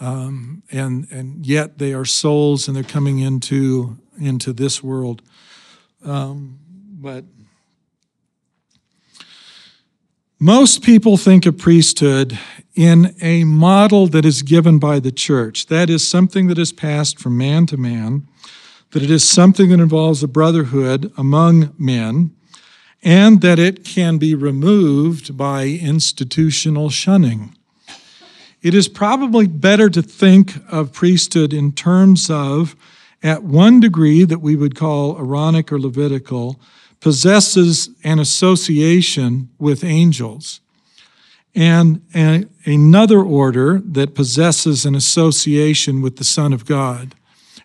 Um, 0.00 0.62
and 0.70 1.06
and 1.10 1.46
yet 1.46 1.78
they 1.78 1.94
are 1.94 2.04
souls 2.04 2.68
and 2.68 2.76
they're 2.76 2.82
coming 2.82 3.18
into 3.18 3.98
into 4.20 4.52
this 4.52 4.82
world. 4.82 5.22
Um, 6.04 6.58
but 7.00 7.24
most 10.38 10.82
people 10.82 11.16
think 11.16 11.46
of 11.46 11.56
priesthood 11.56 12.38
in 12.76 13.16
a 13.22 13.42
model 13.44 14.06
that 14.06 14.26
is 14.26 14.42
given 14.42 14.78
by 14.78 15.00
the 15.00 15.10
church. 15.10 15.66
That 15.66 15.88
is 15.88 16.06
something 16.06 16.46
that 16.48 16.58
is 16.58 16.72
passed 16.72 17.18
from 17.18 17.38
man 17.38 17.64
to 17.66 17.76
man, 17.78 18.28
that 18.90 19.02
it 19.02 19.10
is 19.10 19.28
something 19.28 19.70
that 19.70 19.80
involves 19.80 20.22
a 20.22 20.28
brotherhood 20.28 21.10
among 21.16 21.74
men, 21.78 22.36
and 23.02 23.40
that 23.40 23.58
it 23.58 23.84
can 23.84 24.18
be 24.18 24.34
removed 24.34 25.36
by 25.36 25.64
institutional 25.66 26.90
shunning. 26.90 27.56
It 28.62 28.74
is 28.74 28.88
probably 28.88 29.46
better 29.46 29.88
to 29.88 30.02
think 30.02 30.54
of 30.70 30.92
priesthood 30.92 31.52
in 31.52 31.72
terms 31.72 32.28
of, 32.28 32.76
at 33.22 33.42
one 33.42 33.80
degree 33.80 34.24
that 34.24 34.40
we 34.40 34.56
would 34.56 34.74
call 34.74 35.16
Aaronic 35.16 35.72
or 35.72 35.80
Levitical, 35.80 36.60
possesses 37.00 37.90
an 38.04 38.18
association 38.18 39.48
with 39.58 39.84
angels, 39.84 40.60
and 41.56 42.02
another 42.66 43.22
order 43.22 43.80
that 43.80 44.14
possesses 44.14 44.84
an 44.84 44.94
association 44.94 46.02
with 46.02 46.16
the 46.16 46.24
Son 46.24 46.52
of 46.52 46.66
God, 46.66 47.14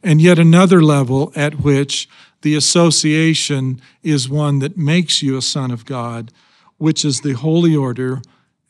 and 0.01 0.21
yet 0.21 0.39
another 0.39 0.81
level 0.81 1.33
at 1.36 1.60
which 1.60 2.07
the 2.41 2.55
association 2.55 3.81
is 4.01 4.29
one 4.29 4.60
that 4.60 4.77
makes 4.77 5.21
you 5.21 5.38
a 5.38 5.41
son 5.41 5.69
of 5.71 5.86
God, 5.86 6.31
which 6.77 7.05
is 7.05 7.19
the 7.19 7.33
holy 7.33 7.75
order 7.75 8.21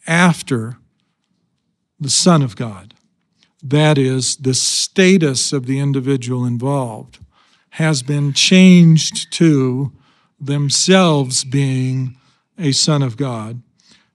after 0.08 0.78
the 2.00 2.10
Son 2.10 2.42
of 2.42 2.56
God. 2.56 2.96
That 3.64 3.98
is, 4.00 4.38
the 4.38 4.56
status 4.56 5.54
of 5.54 5.68
the 5.68 5.80
individual 5.80 6.46
involved 6.46 7.20
has 7.76 8.02
been 8.02 8.34
changed 8.34 9.32
to 9.34 9.94
themselves 10.40 11.44
being 11.44 12.18
a 12.58 12.72
son 12.72 13.04
of 13.04 13.16
God, 13.16 13.62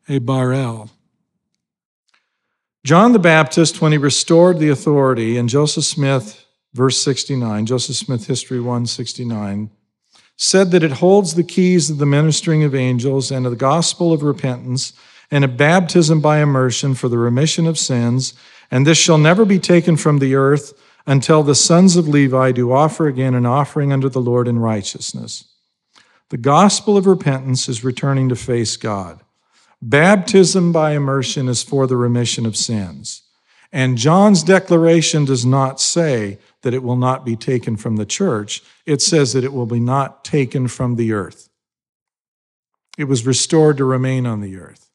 a 0.08 0.18
Bar-El. 0.18 0.90
John 2.86 3.12
the 3.12 3.18
Baptist, 3.18 3.82
when 3.82 3.90
he 3.90 3.98
restored 3.98 4.60
the 4.60 4.68
authority, 4.68 5.36
and 5.36 5.48
Joseph 5.48 5.82
Smith 5.82 6.46
verse 6.72 7.02
69, 7.02 7.66
Joseph 7.66 7.96
Smith 7.96 8.28
History 8.28 8.60
169, 8.60 9.70
said 10.36 10.70
that 10.70 10.84
it 10.84 10.92
holds 10.92 11.34
the 11.34 11.42
keys 11.42 11.90
of 11.90 11.98
the 11.98 12.06
ministering 12.06 12.62
of 12.62 12.76
angels 12.76 13.32
and 13.32 13.44
of 13.44 13.50
the 13.50 13.56
gospel 13.56 14.12
of 14.12 14.22
repentance 14.22 14.92
and 15.32 15.42
a 15.42 15.48
baptism 15.48 16.20
by 16.20 16.38
immersion 16.38 16.94
for 16.94 17.08
the 17.08 17.18
remission 17.18 17.66
of 17.66 17.76
sins, 17.76 18.34
and 18.70 18.86
this 18.86 18.98
shall 18.98 19.18
never 19.18 19.44
be 19.44 19.58
taken 19.58 19.96
from 19.96 20.20
the 20.20 20.36
earth 20.36 20.72
until 21.08 21.42
the 21.42 21.56
sons 21.56 21.96
of 21.96 22.06
Levi 22.06 22.52
do 22.52 22.70
offer 22.70 23.08
again 23.08 23.34
an 23.34 23.46
offering 23.46 23.92
unto 23.92 24.08
the 24.08 24.20
Lord 24.20 24.46
in 24.46 24.60
righteousness. 24.60 25.42
The 26.28 26.36
gospel 26.36 26.96
of 26.96 27.08
repentance 27.08 27.68
is 27.68 27.82
returning 27.82 28.28
to 28.28 28.36
face 28.36 28.76
God. 28.76 29.22
Baptism 29.83 30.73
by 30.73 30.92
immersion 30.92 31.49
is 31.49 31.62
for 31.62 31.87
the 31.87 31.97
remission 31.97 32.47
of 32.47 32.56
sins. 32.56 33.23
And 33.73 33.99
John's 33.99 34.42
declaration 34.42 35.25
does 35.25 35.45
not 35.45 35.80
say 35.80 36.38
that 36.62 36.73
it 36.73 36.83
will 36.83 36.97
not 36.97 37.25
be 37.25 37.37
taken 37.37 37.76
from 37.76 37.97
the 37.97 38.06
church. 38.06 38.62
It 38.87 39.02
says 39.02 39.33
that 39.33 39.45
it 39.45 39.52
will 39.52 39.66
be 39.66 39.80
not 39.80 40.25
taken 40.25 40.68
from 40.68 40.97
the 40.97 41.12
earth. 41.12 41.50
It 42.97 43.04
was 43.04 43.26
restored 43.26 43.76
to 43.76 43.85
remain 43.85 44.26
on 44.26 44.40
the 44.40 44.56
earth. 44.56 44.90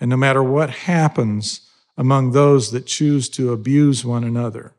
And 0.00 0.10
no 0.10 0.16
matter 0.16 0.42
what 0.42 0.70
happens 0.70 1.70
among 1.96 2.32
those 2.32 2.72
that 2.72 2.86
choose 2.86 3.28
to 3.30 3.52
abuse 3.52 4.04
one 4.04 4.24
another, 4.24 4.74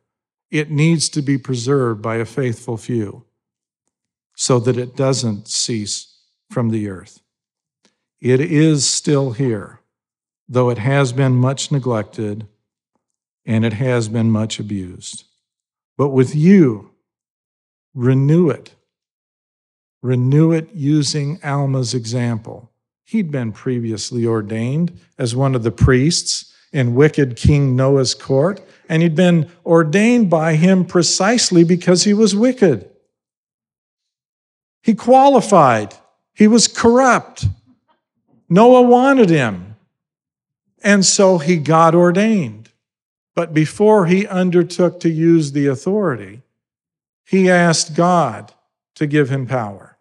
it 0.52 0.70
needs 0.72 1.08
to 1.10 1.22
be 1.22 1.38
preserved 1.38 2.02
by 2.02 2.16
a 2.16 2.26
faithful 2.26 2.78
few 2.78 3.26
so 4.36 4.60
that 4.60 4.78
it 4.78 4.96
doesn't 4.96 5.48
cease 5.48 6.18
from 6.50 6.70
the 6.70 6.90
earth. 6.90 7.22
It 8.22 8.42
is 8.42 8.90
still 8.90 9.32
here, 9.32 9.80
though 10.48 10.70
it 10.70 10.78
has 10.78 11.14
been 11.14 11.36
much 11.36 11.72
neglected 11.72 12.48
and 13.46 13.66
it 13.66 13.74
has 13.74 14.10
been 14.10 14.30
much 14.30 14.60
abused. 14.60 15.24
But 15.98 16.10
with 16.10 16.36
you, 16.36 16.92
renew 17.94 18.50
it. 18.50 18.76
Renew 20.02 20.52
it 20.52 20.70
using 20.74 21.40
Alma's 21.44 21.94
example. 21.94 22.72
He'd 23.06 23.32
been 23.32 23.52
previously 23.52 24.26
ordained 24.26 25.00
as 25.18 25.36
one 25.36 25.56
of 25.56 25.64
the 25.64 25.72
priests 25.72 26.54
in 26.72 26.96
wicked 26.96 27.36
King 27.36 27.76
Noah's 27.76 28.14
court, 28.14 28.62
and 28.88 29.02
he'd 29.02 29.16
been 29.16 29.50
ordained 29.66 30.30
by 30.30 30.56
him 30.56 30.86
precisely 30.86 31.64
because 31.64 32.04
he 32.04 32.14
was 32.14 32.36
wicked. 32.36 32.90
He 34.84 34.94
qualified, 34.94 35.96
he 36.34 36.48
was 36.48 36.68
corrupt. 36.68 37.48
Noah 38.50 38.82
wanted 38.82 39.30
him, 39.30 39.76
and 40.84 41.06
so 41.06 41.38
he 41.38 41.58
got 41.58 41.94
ordained. 41.94 42.72
But 43.36 43.54
before 43.54 44.08
he 44.08 44.28
undertook 44.28 45.00
to 45.02 45.10
use 45.10 45.52
the 45.52 45.68
authority, 45.68 46.42
he 47.26 47.50
asked 47.50 47.96
God 47.96 48.54
to 48.96 49.06
give 49.06 49.30
him 49.30 49.46
power. 49.46 49.98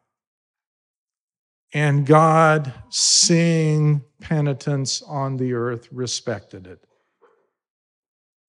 And 1.74 2.06
God, 2.06 2.72
seeing 2.88 4.02
penitence 4.20 5.02
on 5.02 5.36
the 5.36 5.52
earth, 5.52 5.88
respected 5.92 6.66
it 6.66 6.82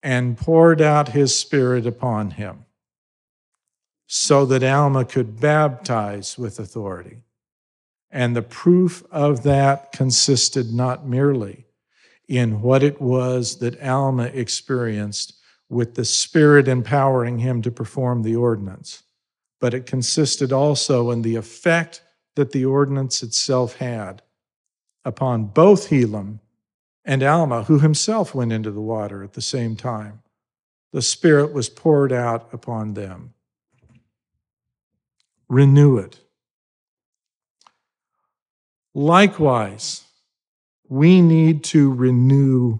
and 0.01 0.37
poured 0.37 0.81
out 0.81 1.09
his 1.09 1.35
spirit 1.35 1.85
upon 1.85 2.31
him 2.31 2.65
so 4.07 4.45
that 4.45 4.63
Alma 4.63 5.05
could 5.05 5.39
baptize 5.39 6.37
with 6.37 6.57
authority. 6.57 7.21
And 8.11 8.35
the 8.35 8.41
proof 8.41 9.03
of 9.11 9.43
that 9.43 9.91
consisted 9.91 10.73
not 10.73 11.07
merely 11.07 11.65
in 12.27 12.61
what 12.61 12.83
it 12.83 13.01
was 13.01 13.57
that 13.59 13.81
Alma 13.81 14.25
experienced 14.25 15.33
with 15.69 15.95
the 15.95 16.05
Spirit 16.05 16.67
empowering 16.67 17.39
him 17.39 17.61
to 17.61 17.71
perform 17.71 18.23
the 18.23 18.35
ordinance, 18.35 19.03
but 19.59 19.73
it 19.73 19.85
consisted 19.85 20.51
also 20.51 21.11
in 21.11 21.21
the 21.21 21.35
effect 21.35 22.01
that 22.35 22.51
the 22.51 22.65
ordinance 22.65 23.21
itself 23.21 23.75
had 23.75 24.21
upon 25.05 25.45
both 25.45 25.89
Helam 25.89 26.39
and 27.05 27.23
Alma, 27.23 27.63
who 27.63 27.79
himself 27.79 28.35
went 28.35 28.51
into 28.51 28.71
the 28.71 28.81
water 28.81 29.23
at 29.23 29.33
the 29.33 29.41
same 29.41 29.75
time. 29.75 30.21
The 30.91 31.01
Spirit 31.01 31.53
was 31.53 31.69
poured 31.69 32.11
out 32.11 32.49
upon 32.53 32.93
them. 32.93 33.33
Renew 35.47 35.97
it. 35.97 36.19
Likewise, 38.99 40.03
we 40.89 41.21
need 41.21 41.63
to 41.63 41.89
renew 41.89 42.79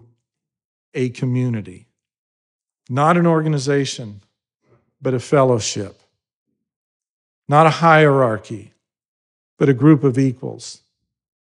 a 0.92 1.08
community, 1.08 1.88
not 2.90 3.16
an 3.16 3.26
organization, 3.26 4.20
but 5.00 5.14
a 5.14 5.18
fellowship, 5.18 6.02
not 7.48 7.66
a 7.66 7.70
hierarchy, 7.70 8.74
but 9.58 9.70
a 9.70 9.72
group 9.72 10.04
of 10.04 10.18
equals. 10.18 10.82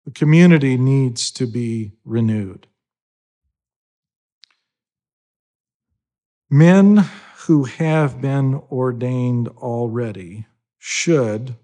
The 0.04 0.12
community 0.12 0.76
needs 0.76 1.32
to 1.32 1.48
be 1.48 1.94
renewed. 2.04 2.68
Men 6.50 7.06
who 7.46 7.64
have 7.64 8.20
been 8.20 8.56
ordained 8.70 9.48
already 9.48 10.46
should 10.78 11.56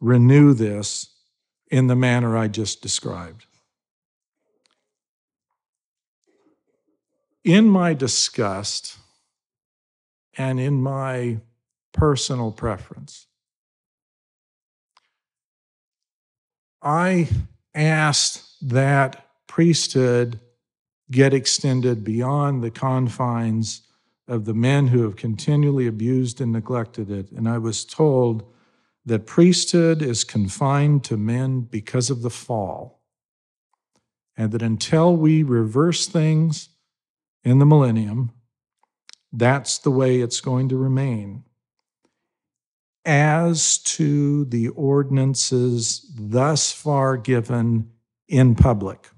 renew 0.00 0.54
this 0.54 1.08
in 1.70 1.86
the 1.86 1.96
manner 1.96 2.36
I 2.36 2.48
just 2.48 2.82
described. 2.82 3.46
In 7.44 7.68
my 7.68 7.94
disgust 7.94 8.98
and 10.36 10.60
in 10.60 10.82
my 10.82 11.38
personal 11.92 12.52
preference, 12.52 13.26
I 16.82 17.28
asked 17.74 18.68
that 18.68 19.26
priesthood 19.46 20.40
get 21.10 21.34
extended 21.34 22.04
beyond 22.04 22.62
the 22.62 22.70
confines 22.70 23.82
of 24.28 24.44
the 24.44 24.54
men 24.54 24.88
who 24.88 25.02
have 25.02 25.16
continually 25.16 25.86
abused 25.86 26.40
and 26.40 26.52
neglected 26.52 27.10
it. 27.10 27.30
And 27.32 27.48
I 27.48 27.58
was 27.58 27.84
told 27.84 28.49
that 29.10 29.26
priesthood 29.26 30.02
is 30.02 30.22
confined 30.22 31.02
to 31.02 31.16
men 31.16 31.62
because 31.62 32.10
of 32.10 32.22
the 32.22 32.30
fall. 32.30 33.02
And 34.36 34.52
that 34.52 34.62
until 34.62 35.16
we 35.16 35.42
reverse 35.42 36.06
things 36.06 36.68
in 37.42 37.58
the 37.58 37.66
millennium, 37.66 38.30
that's 39.32 39.78
the 39.78 39.90
way 39.90 40.20
it's 40.20 40.40
going 40.40 40.68
to 40.68 40.76
remain. 40.76 41.42
As 43.04 43.78
to 43.78 44.44
the 44.44 44.68
ordinances 44.68 46.08
thus 46.16 46.70
far 46.70 47.16
given 47.16 47.90
in 48.28 48.54
public, 48.54 49.08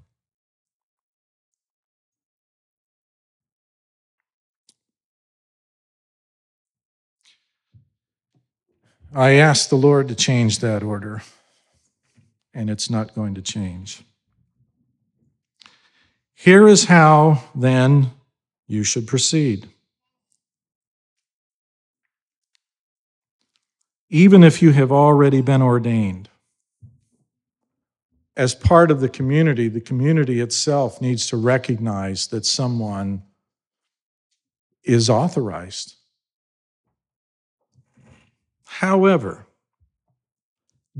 I 9.15 9.33
asked 9.33 9.69
the 9.69 9.75
Lord 9.75 10.07
to 10.07 10.15
change 10.15 10.57
that 10.59 10.81
order, 10.81 11.21
and 12.51 12.67
it's 12.67 12.89
not 12.89 13.13
going 13.13 13.35
to 13.35 13.43
change. 13.43 14.01
Here 16.33 16.67
is 16.67 16.85
how, 16.85 17.43
then, 17.53 18.11
you 18.67 18.83
should 18.83 19.07
proceed. 19.07 19.69
Even 24.09 24.43
if 24.43 24.63
you 24.63 24.71
have 24.71 24.91
already 24.91 25.41
been 25.41 25.61
ordained, 25.61 26.29
as 28.35 28.55
part 28.55 28.89
of 28.89 28.99
the 28.99 29.09
community, 29.09 29.67
the 29.67 29.79
community 29.79 30.39
itself 30.39 30.99
needs 31.01 31.27
to 31.27 31.37
recognize 31.37 32.25
that 32.27 32.47
someone 32.47 33.21
is 34.83 35.07
authorized 35.07 35.97
However, 38.79 39.45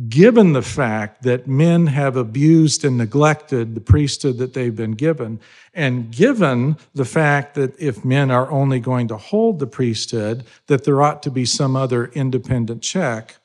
given 0.07 0.53
the 0.53 0.61
fact 0.61 1.23
that 1.23 1.47
men 1.47 1.87
have 1.87 2.15
abused 2.15 2.85
and 2.85 2.99
neglected 2.99 3.73
the 3.73 3.81
priesthood 3.81 4.37
that 4.37 4.53
they've 4.53 4.75
been 4.75 4.91
given, 4.91 5.39
and 5.73 6.11
given 6.11 6.77
the 6.93 7.05
fact 7.05 7.55
that 7.55 7.79
if 7.79 8.05
men 8.05 8.29
are 8.29 8.49
only 8.51 8.79
going 8.79 9.07
to 9.07 9.17
hold 9.17 9.57
the 9.57 9.65
priesthood, 9.65 10.43
that 10.67 10.83
there 10.83 11.01
ought 11.01 11.23
to 11.23 11.31
be 11.31 11.45
some 11.45 11.75
other 11.75 12.05
independent 12.13 12.83
check, 12.83 13.37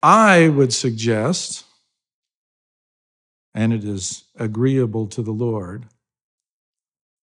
I 0.00 0.48
would 0.48 0.72
suggest, 0.72 1.64
and 3.52 3.72
it 3.72 3.82
is 3.82 4.24
agreeable 4.36 5.08
to 5.08 5.22
the 5.22 5.32
Lord, 5.32 5.86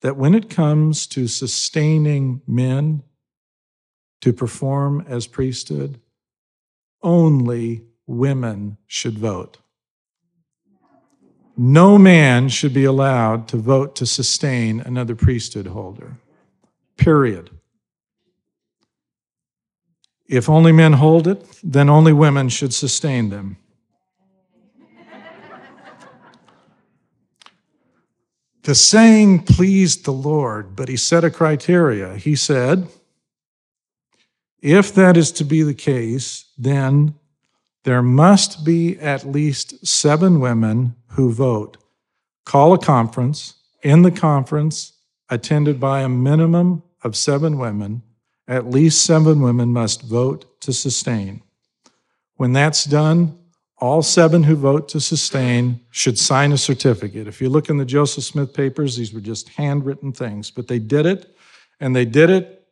that 0.01 0.17
when 0.17 0.35
it 0.35 0.49
comes 0.49 1.07
to 1.07 1.27
sustaining 1.27 2.41
men 2.45 3.03
to 4.23 4.31
perform 4.31 5.03
as 5.05 5.27
priesthood, 5.27 5.99
only 7.01 7.83
women 8.07 8.77
should 8.87 9.19
vote. 9.19 9.57
No 11.57 11.97
man 11.97 12.47
should 12.47 12.73
be 12.73 12.85
allowed 12.85 13.49
to 13.49 13.57
vote 13.57 13.97
to 13.97 14.05
sustain 14.05 14.79
another 14.79 15.13
priesthood 15.13 15.67
holder. 15.67 16.15
Period. 16.95 17.49
If 20.25 20.47
only 20.47 20.71
men 20.71 20.93
hold 20.93 21.27
it, 21.27 21.45
then 21.61 21.89
only 21.89 22.13
women 22.13 22.47
should 22.47 22.73
sustain 22.73 23.29
them. 23.29 23.57
the 28.61 28.73
saying 28.73 29.39
pleased 29.39 30.05
the 30.05 30.13
Lord, 30.13 30.77
but 30.77 30.87
he 30.87 30.95
set 30.95 31.25
a 31.25 31.29
criteria. 31.29 32.15
He 32.15 32.37
said, 32.37 32.87
if 34.63 34.95
that 34.95 35.17
is 35.17 35.29
to 35.33 35.43
be 35.43 35.61
the 35.61 35.73
case, 35.73 36.45
then 36.57 37.15
there 37.83 38.01
must 38.01 38.63
be 38.63 38.97
at 38.97 39.25
least 39.25 39.85
seven 39.85 40.39
women 40.39 40.95
who 41.09 41.33
vote. 41.33 41.75
Call 42.45 42.73
a 42.73 42.79
conference. 42.79 43.55
In 43.83 44.03
the 44.03 44.11
conference, 44.11 44.93
attended 45.29 45.81
by 45.81 46.01
a 46.01 46.07
minimum 46.07 46.81
of 47.03 47.17
seven 47.17 47.57
women, 47.57 48.03
at 48.47 48.69
least 48.69 49.05
seven 49.05 49.41
women 49.41 49.73
must 49.73 50.01
vote 50.03 50.61
to 50.61 50.71
sustain. 50.71 51.41
When 52.37 52.53
that's 52.53 52.85
done, 52.85 53.37
all 53.79 54.01
seven 54.01 54.43
who 54.43 54.55
vote 54.55 54.87
to 54.89 55.01
sustain 55.01 55.81
should 55.91 56.17
sign 56.17 56.53
a 56.53 56.57
certificate. 56.57 57.27
If 57.27 57.41
you 57.41 57.49
look 57.49 57.69
in 57.69 57.77
the 57.77 57.85
Joseph 57.85 58.23
Smith 58.23 58.53
papers, 58.53 58.95
these 58.95 59.13
were 59.13 59.19
just 59.19 59.49
handwritten 59.49 60.13
things, 60.13 60.51
but 60.51 60.69
they 60.69 60.79
did 60.79 61.05
it, 61.05 61.35
and 61.81 61.93
they 61.93 62.05
did 62.05 62.29
it 62.29 62.62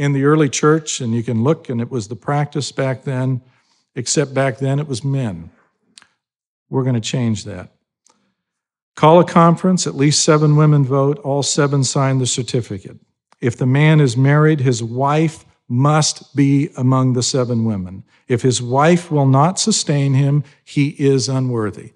in 0.00 0.14
the 0.14 0.24
early 0.24 0.48
church, 0.48 1.02
and 1.02 1.14
you 1.14 1.22
can 1.22 1.44
look, 1.44 1.68
and 1.68 1.78
it 1.78 1.90
was 1.90 2.08
the 2.08 2.16
practice 2.16 2.72
back 2.72 3.04
then, 3.04 3.42
except 3.94 4.32
back 4.32 4.56
then 4.56 4.78
it 4.78 4.88
was 4.88 5.04
men. 5.04 5.50
We're 6.70 6.84
going 6.84 6.94
to 6.94 7.02
change 7.02 7.44
that. 7.44 7.70
Call 8.96 9.20
a 9.20 9.26
conference, 9.26 9.86
at 9.86 9.94
least 9.94 10.24
seven 10.24 10.56
women 10.56 10.86
vote, 10.86 11.18
all 11.18 11.42
seven 11.42 11.84
sign 11.84 12.16
the 12.16 12.26
certificate. 12.26 12.96
If 13.42 13.58
the 13.58 13.66
man 13.66 14.00
is 14.00 14.16
married, 14.16 14.60
his 14.60 14.82
wife 14.82 15.44
must 15.68 16.34
be 16.34 16.70
among 16.78 17.12
the 17.12 17.22
seven 17.22 17.66
women. 17.66 18.02
If 18.26 18.40
his 18.40 18.62
wife 18.62 19.10
will 19.10 19.26
not 19.26 19.60
sustain 19.60 20.14
him, 20.14 20.44
he 20.64 20.96
is 20.98 21.28
unworthy. 21.28 21.92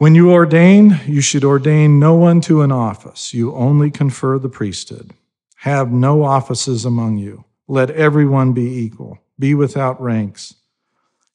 When 0.00 0.14
you 0.14 0.30
ordain, 0.30 0.98
you 1.06 1.20
should 1.20 1.44
ordain 1.44 1.98
no 1.98 2.14
one 2.14 2.40
to 2.48 2.62
an 2.62 2.72
office. 2.72 3.34
You 3.34 3.54
only 3.54 3.90
confer 3.90 4.38
the 4.38 4.48
priesthood. 4.48 5.10
Have 5.56 5.92
no 5.92 6.24
offices 6.24 6.86
among 6.86 7.18
you. 7.18 7.44
Let 7.68 7.90
everyone 7.90 8.54
be 8.54 8.78
equal. 8.78 9.18
Be 9.38 9.52
without 9.54 10.00
ranks. 10.00 10.54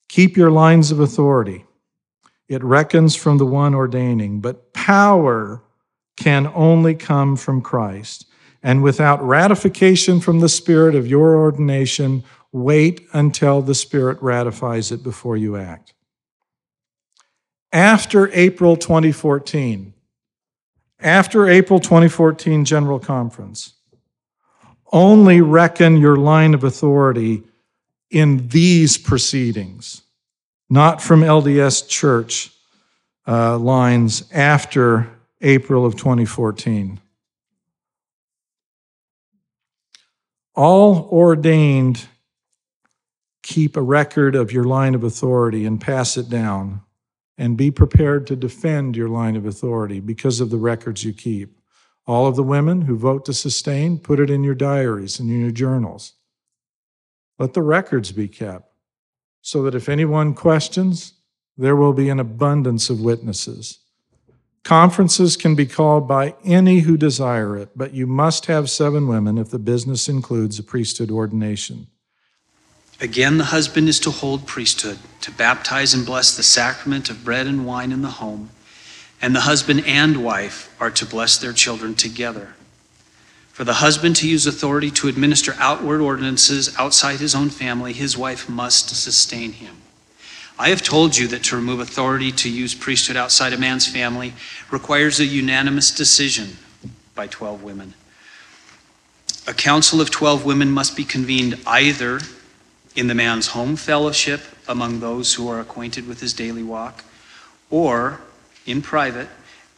Keep 0.07 0.35
your 0.35 0.49
lines 0.49 0.89
of 0.89 0.99
authority. 0.99 1.65
It 2.47 2.63
reckons 2.63 3.15
from 3.15 3.37
the 3.37 3.45
one 3.45 3.75
ordaining, 3.75 4.39
but 4.39 4.73
power 4.73 5.61
can 6.17 6.51
only 6.55 6.95
come 6.95 7.35
from 7.35 7.61
Christ. 7.61 8.25
And 8.63 8.81
without 8.81 9.21
ratification 9.21 10.19
from 10.19 10.39
the 10.39 10.49
Spirit 10.49 10.95
of 10.95 11.05
your 11.05 11.35
ordination, 11.35 12.23
wait 12.51 13.05
until 13.13 13.61
the 13.61 13.75
Spirit 13.75 14.19
ratifies 14.23 14.91
it 14.91 15.03
before 15.03 15.37
you 15.37 15.55
act. 15.55 15.93
After 17.75 18.31
April 18.31 18.77
2014, 18.77 19.93
after 21.01 21.49
April 21.49 21.81
2014 21.81 22.63
General 22.63 22.99
Conference, 22.99 23.73
only 24.93 25.41
reckon 25.41 25.97
your 25.97 26.15
line 26.15 26.53
of 26.53 26.63
authority 26.63 27.43
in 28.09 28.47
these 28.47 28.97
proceedings, 28.97 30.03
not 30.69 31.01
from 31.01 31.19
LDS 31.19 31.89
Church 31.89 32.49
uh, 33.27 33.57
lines 33.57 34.23
after 34.31 35.09
April 35.41 35.85
of 35.85 35.97
2014. 35.97 37.01
All 40.55 41.09
ordained 41.11 42.07
keep 43.43 43.75
a 43.75 43.81
record 43.81 44.33
of 44.33 44.53
your 44.53 44.63
line 44.63 44.95
of 44.95 45.03
authority 45.03 45.65
and 45.65 45.81
pass 45.81 46.15
it 46.15 46.29
down, 46.29 46.79
and 47.37 47.57
be 47.57 47.71
prepared 47.71 48.25
to 48.27 48.35
defend 48.35 48.95
your 48.95 49.09
line 49.09 49.35
of 49.35 49.45
authority 49.45 49.99
because 49.99 50.39
of 50.39 50.49
the 50.49 50.57
records 50.57 51.03
you 51.03 51.13
keep. 51.13 51.57
All 52.07 52.27
of 52.27 52.35
the 52.35 52.43
women 52.43 52.81
who 52.81 52.97
vote 52.97 53.25
to 53.25 53.33
sustain, 53.33 53.97
put 53.97 54.19
it 54.19 54.29
in 54.29 54.43
your 54.43 54.55
diaries 54.55 55.19
and 55.19 55.29
in 55.29 55.41
your 55.41 55.51
journals. 55.51 56.13
Let 57.39 57.53
the 57.53 57.61
records 57.61 58.11
be 58.11 58.27
kept 58.27 58.71
so 59.41 59.63
that 59.63 59.75
if 59.75 59.89
anyone 59.89 60.33
questions, 60.33 61.13
there 61.57 61.75
will 61.75 61.93
be 61.93 62.09
an 62.09 62.19
abundance 62.19 62.89
of 62.89 63.01
witnesses. 63.01 63.79
Conferences 64.63 65.37
can 65.37 65.53
be 65.53 65.67
called 65.67 66.07
by 66.07 66.35
any 66.43 66.79
who 66.79 66.97
desire 66.97 67.55
it, 67.55 67.69
but 67.75 67.93
you 67.93 68.07
must 68.07 68.47
have 68.47 68.69
seven 68.69 69.07
women 69.07 69.37
if 69.37 69.49
the 69.49 69.59
business 69.59 70.09
includes 70.09 70.57
a 70.57 70.63
priesthood 70.63 71.11
ordination. 71.11 71.87
Again, 73.01 73.37
the 73.37 73.45
husband 73.45 73.89
is 73.89 73.99
to 74.01 74.11
hold 74.11 74.47
priesthood, 74.47 74.99
to 75.21 75.31
baptize 75.31 75.93
and 75.93 76.05
bless 76.05 76.35
the 76.35 76.43
sacrament 76.43 77.09
of 77.09 77.25
bread 77.25 77.45
and 77.45 77.65
wine 77.65 77.91
in 77.91 78.01
the 78.01 78.09
home, 78.09 78.51
and 79.21 79.35
the 79.35 79.41
husband 79.41 79.83
and 79.85 80.23
wife 80.23 80.73
are 80.79 80.91
to 80.91 81.05
bless 81.05 81.37
their 81.37 81.51
children 81.51 81.95
together. 81.95 82.53
For 83.51 83.63
the 83.63 83.75
husband 83.75 84.15
to 84.17 84.29
use 84.29 84.47
authority 84.47 84.91
to 84.91 85.07
administer 85.07 85.55
outward 85.57 86.01
ordinances 86.01 86.75
outside 86.77 87.19
his 87.19 87.35
own 87.35 87.49
family, 87.49 87.93
his 87.93 88.17
wife 88.17 88.49
must 88.49 88.89
sustain 88.89 89.53
him. 89.53 89.77
I 90.57 90.69
have 90.69 90.81
told 90.81 91.17
you 91.17 91.27
that 91.29 91.43
to 91.45 91.57
remove 91.57 91.81
authority 91.81 92.31
to 92.31 92.49
use 92.49 92.73
priesthood 92.73 93.17
outside 93.17 93.51
a 93.51 93.57
man's 93.57 93.87
family 93.87 94.33
requires 94.71 95.19
a 95.19 95.25
unanimous 95.25 95.91
decision 95.91 96.57
by 97.13 97.27
12 97.27 97.61
women. 97.61 97.93
A 99.47 99.53
council 99.53 99.99
of 99.99 100.11
12 100.11 100.45
women 100.45 100.71
must 100.71 100.95
be 100.95 101.03
convened 101.03 101.59
either 101.67 102.19
in 102.95 103.07
the 103.07 103.15
man's 103.15 103.47
home 103.47 103.75
fellowship 103.75 104.41
among 104.67 104.99
those 104.99 105.33
who 105.33 105.47
are 105.47 105.59
acquainted 105.59 106.07
with 106.07 106.21
his 106.21 106.33
daily 106.33 106.63
walk, 106.63 107.03
or 107.69 108.21
in 108.65 108.81
private 108.81 109.27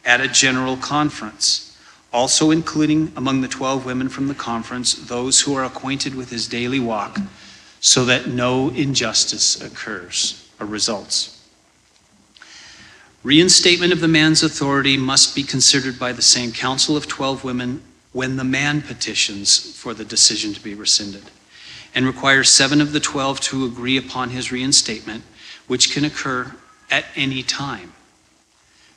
at 0.04 0.20
a 0.20 0.28
general 0.28 0.76
conference, 0.76 1.76
also 2.12 2.50
including 2.50 3.12
among 3.16 3.40
the 3.40 3.48
12 3.48 3.84
women 3.84 4.08
from 4.08 4.28
the 4.28 4.34
conference 4.34 4.94
those 4.94 5.40
who 5.40 5.54
are 5.54 5.64
acquainted 5.64 6.14
with 6.14 6.30
his 6.30 6.48
daily 6.48 6.80
walk, 6.80 7.18
so 7.80 8.04
that 8.04 8.26
no 8.26 8.70
injustice 8.70 9.60
occurs 9.60 10.48
or 10.58 10.66
results. 10.66 11.34
Reinstatement 13.24 13.92
of 13.92 14.00
the 14.00 14.08
man's 14.08 14.42
authority 14.42 14.96
must 14.96 15.34
be 15.34 15.42
considered 15.42 15.98
by 15.98 16.12
the 16.12 16.22
same 16.22 16.52
council 16.52 16.96
of 16.96 17.08
12 17.08 17.44
women 17.44 17.82
when 18.12 18.36
the 18.36 18.44
man 18.44 18.80
petitions 18.80 19.76
for 19.76 19.92
the 19.92 20.04
decision 20.04 20.54
to 20.54 20.62
be 20.62 20.74
rescinded, 20.74 21.24
and 21.94 22.06
requires 22.06 22.50
seven 22.50 22.80
of 22.80 22.92
the 22.92 23.00
12 23.00 23.40
to 23.40 23.64
agree 23.64 23.96
upon 23.96 24.30
his 24.30 24.52
reinstatement, 24.52 25.24
which 25.66 25.92
can 25.92 26.04
occur 26.04 26.54
at 26.90 27.04
any 27.16 27.42
time. 27.42 27.92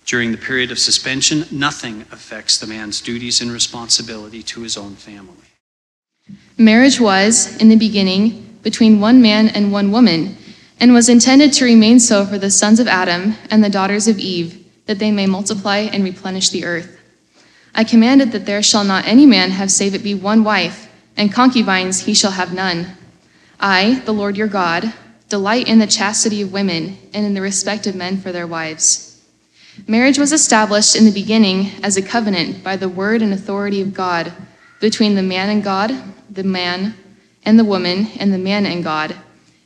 During 0.06 0.32
the 0.32 0.38
period 0.38 0.72
of 0.72 0.80
suspension, 0.80 1.46
nothing 1.52 2.02
affects 2.12 2.58
the 2.58 2.68
man's 2.68 3.02
duties 3.02 3.42
and 3.42 3.52
responsibility 3.52 4.44
to 4.44 4.62
his 4.62 4.78
own 4.78 4.96
family. 4.96 5.38
Marriage 6.58 7.00
was, 7.00 7.56
in 7.58 7.70
the 7.70 7.76
beginning, 7.76 8.60
between 8.62 9.00
one 9.00 9.22
man 9.22 9.48
and 9.50 9.72
one 9.72 9.92
woman 9.92 10.38
and 10.80 10.94
was 10.94 11.10
intended 11.10 11.54
to 11.54 11.66
remain 11.66 12.00
so 12.00 12.26
for 12.26 12.38
the 12.38 12.50
sons 12.50 12.80
of 12.80 12.88
Adam 12.88 13.36
and 13.50 13.64
the 13.64 13.70
daughters 13.70 14.08
of 14.08 14.18
Eve, 14.18 14.66
that 14.88 15.00
they 15.00 15.12
may 15.12 15.28
multiply 15.28 15.78
and 15.78 16.04
replenish 16.04 16.50
the 16.50 16.66
earth. 16.66 17.00
I 17.74 17.84
commanded 17.84 18.32
that 18.32 18.46
there 18.46 18.64
shall 18.64 18.84
not 18.84 19.08
any 19.08 19.26
man 19.26 19.52
have 19.52 19.72
save 19.72 19.94
it 19.94 20.04
be 20.04 20.16
one 20.16 20.44
wife, 20.44 20.91
and 21.18 21.34
concubines 21.34 22.02
he 22.02 22.14
shall 22.14 22.32
have 22.32 22.54
none. 22.54 22.96
I, 23.60 24.02
the 24.06 24.12
Lord 24.12 24.38
your 24.38 24.48
God, 24.48 24.94
delight 25.30 25.68
in 25.68 25.80
the 25.80 25.88
chastity 25.88 26.42
of 26.42 26.52
women 26.54 26.98
and 27.14 27.26
in 27.26 27.34
the 27.34 27.42
respect 27.42 27.88
of 27.88 27.96
men 27.96 28.18
for 28.18 28.32
their 28.32 28.48
wives. 28.48 29.22
Marriage 29.88 30.18
was 30.18 30.34
established 30.34 30.96
in 30.96 31.06
the 31.06 31.12
beginning 31.12 31.72
as 31.84 31.98
a 31.98 32.02
covenant 32.02 32.64
by 32.64 32.76
the 32.76 32.90
word 32.90 33.22
and 33.22 33.34
authority 33.34 33.82
of 33.82 33.94
God 33.94 34.34
between 34.80 35.16
the 35.16 35.22
man 35.22 35.50
and 35.50 35.64
God, 35.64 35.92
the 36.30 36.44
man 36.44 36.96
and 37.44 37.58
the 37.58 37.64
woman, 37.64 38.08
and 38.20 38.34
the 38.34 38.38
man 38.38 38.66
and 38.66 38.84
God 38.84 39.16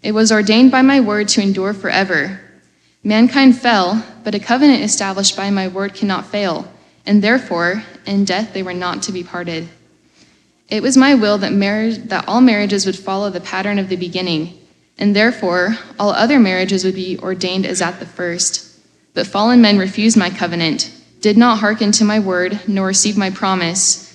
it 0.05 0.13
was 0.13 0.31
ordained 0.31 0.69
by 0.69 0.83
my 0.83 1.01
word 1.01 1.27
to 1.29 1.41
endure 1.41 1.73
forever. 1.73 2.39
Mankind 3.03 3.59
fell, 3.59 4.05
but 4.23 4.35
a 4.35 4.39
covenant 4.39 4.83
established 4.83 5.35
by 5.35 5.49
my 5.49 5.67
word 5.67 5.95
cannot 5.95 6.27
fail, 6.27 6.71
and 7.07 7.23
therefore, 7.23 7.83
in 8.05 8.23
death 8.23 8.53
they 8.53 8.61
were 8.61 8.75
not 8.75 9.01
to 9.01 9.11
be 9.11 9.23
parted. 9.23 9.67
It 10.69 10.81
was 10.81 10.97
my 10.97 11.13
will 11.13 11.37
that, 11.37 11.53
marriage, 11.53 11.97
that 12.09 12.27
all 12.27 12.41
marriages 12.41 12.85
would 12.85 12.97
follow 12.97 13.29
the 13.29 13.39
pattern 13.39 13.77
of 13.77 13.89
the 13.89 13.95
beginning, 13.95 14.57
and 14.97 15.15
therefore 15.15 15.77
all 15.99 16.09
other 16.09 16.39
marriages 16.39 16.83
would 16.83 16.95
be 16.95 17.19
ordained 17.19 17.65
as 17.65 17.81
at 17.81 17.99
the 17.99 18.05
first. 18.05 18.79
But 19.13 19.27
fallen 19.27 19.61
men 19.61 19.77
refused 19.77 20.17
my 20.17 20.29
covenant, 20.29 20.91
did 21.21 21.37
not 21.37 21.59
hearken 21.59 21.91
to 21.93 22.03
my 22.03 22.19
word, 22.19 22.59
nor 22.67 22.87
receive 22.87 23.17
my 23.17 23.29
promise, 23.29 24.13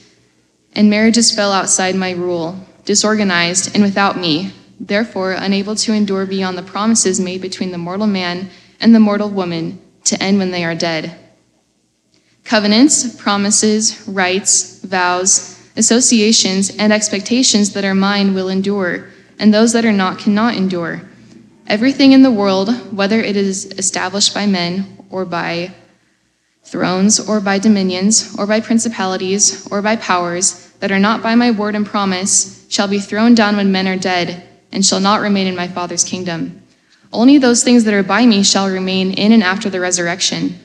and 0.75 0.91
marriages 0.91 1.35
fell 1.35 1.53
outside 1.53 1.95
my 1.95 2.11
rule, 2.13 2.59
disorganized 2.85 3.75
and 3.75 3.83
without 3.83 4.19
me, 4.19 4.53
therefore 4.79 5.33
unable 5.33 5.75
to 5.77 5.93
endure 5.93 6.27
beyond 6.27 6.57
the 6.57 6.63
promises 6.63 7.21
made 7.21 7.41
between 7.41 7.71
the 7.71 7.79
mortal 7.79 8.07
man 8.07 8.51
and 8.81 8.95
the 8.95 9.01
mortal 9.01 9.29
woman 9.29 9.81
to 10.05 10.21
end 10.23 10.39
when 10.39 10.51
they 10.51 10.65
are 10.65 10.75
dead. 10.75 11.17
Covenants, 12.45 13.15
promises, 13.17 14.09
rights, 14.09 14.81
vows, 14.81 15.50
associations, 15.77 16.71
and 16.77 16.93
expectations 16.93 17.73
that 17.73 17.85
are 17.85 17.95
mine 17.95 18.35
will 18.35 18.49
endure, 18.49 19.09
and 19.39 19.53
those 19.53 19.73
that 19.73 19.85
are 19.85 19.93
not 19.93 20.19
cannot 20.19 20.55
endure. 20.55 21.03
Everything 21.67 22.13
in 22.13 22.23
the 22.23 22.31
world, 22.31 22.71
whether 22.95 23.21
it 23.21 23.37
is 23.37 23.67
established 23.79 24.35
by 24.35 24.47
men 24.47 25.05
or 25.11 25.25
by 25.25 25.73
thrones 26.65 27.21
or 27.21 27.41
by 27.41 27.59
dominions 27.59 28.35
or 28.39 28.47
by 28.47 28.61
principalities 28.61 29.67
or 29.71 29.81
by 29.83 29.97
powers 29.97 30.69
that 30.81 30.93
are 30.93 30.99
not 30.99 31.23
by 31.23 31.35
my 31.35 31.51
word 31.51 31.75
and 31.75 31.87
promise, 31.87 32.67
shall 32.69 32.89
be 32.89 32.99
thrown 32.99 33.35
down 33.35 33.57
when 33.57 33.73
men 33.73 33.89
are 33.89 33.97
dead 33.97 34.47
and 34.73 34.85
shall 34.85 35.01
not 35.01 35.21
remain 35.21 35.47
in 35.47 35.57
my 35.57 35.69
Father's 35.69 36.05
kingdom. 36.05 36.63
Only 37.13 37.39
those 37.39 37.65
things 37.65 37.85
that 37.85 37.95
are 37.95 38.05
by 38.05 38.25
me 38.25 38.43
shall 38.43 38.69
remain 38.69 39.13
in 39.13 39.33
and 39.33 39.43
after 39.43 39.69
the 39.69 39.81
resurrection. 39.81 40.59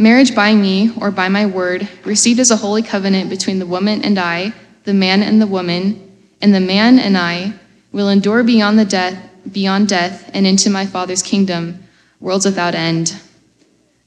Marriage 0.00 0.34
by 0.34 0.54
me, 0.54 0.90
or 0.98 1.10
by 1.10 1.28
my 1.28 1.44
word, 1.44 1.86
received 2.06 2.40
as 2.40 2.50
a 2.50 2.56
holy 2.56 2.80
covenant 2.80 3.28
between 3.28 3.58
the 3.58 3.66
woman 3.66 4.02
and 4.02 4.18
I, 4.18 4.54
the 4.84 4.94
man 4.94 5.22
and 5.22 5.42
the 5.42 5.46
woman, 5.46 6.10
and 6.40 6.54
the 6.54 6.58
man 6.58 6.98
and 6.98 7.18
I 7.18 7.52
will 7.92 8.08
endure 8.08 8.42
beyond 8.42 8.78
the 8.78 8.86
death, 8.86 9.22
beyond 9.52 9.88
death, 9.88 10.30
and 10.32 10.46
into 10.46 10.70
my 10.70 10.86
Father's 10.86 11.22
kingdom, 11.22 11.84
worlds 12.18 12.46
without 12.46 12.74
end. 12.74 13.20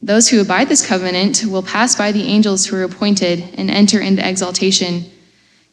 Those 0.02 0.30
who 0.30 0.42
abide 0.42 0.68
this 0.68 0.84
covenant 0.84 1.46
will 1.46 1.62
pass 1.62 1.96
by 1.96 2.12
the 2.12 2.24
angels 2.24 2.66
who 2.66 2.76
are 2.78 2.84
appointed 2.84 3.54
and 3.56 3.70
enter 3.70 4.02
into 4.02 4.28
exaltation. 4.28 5.06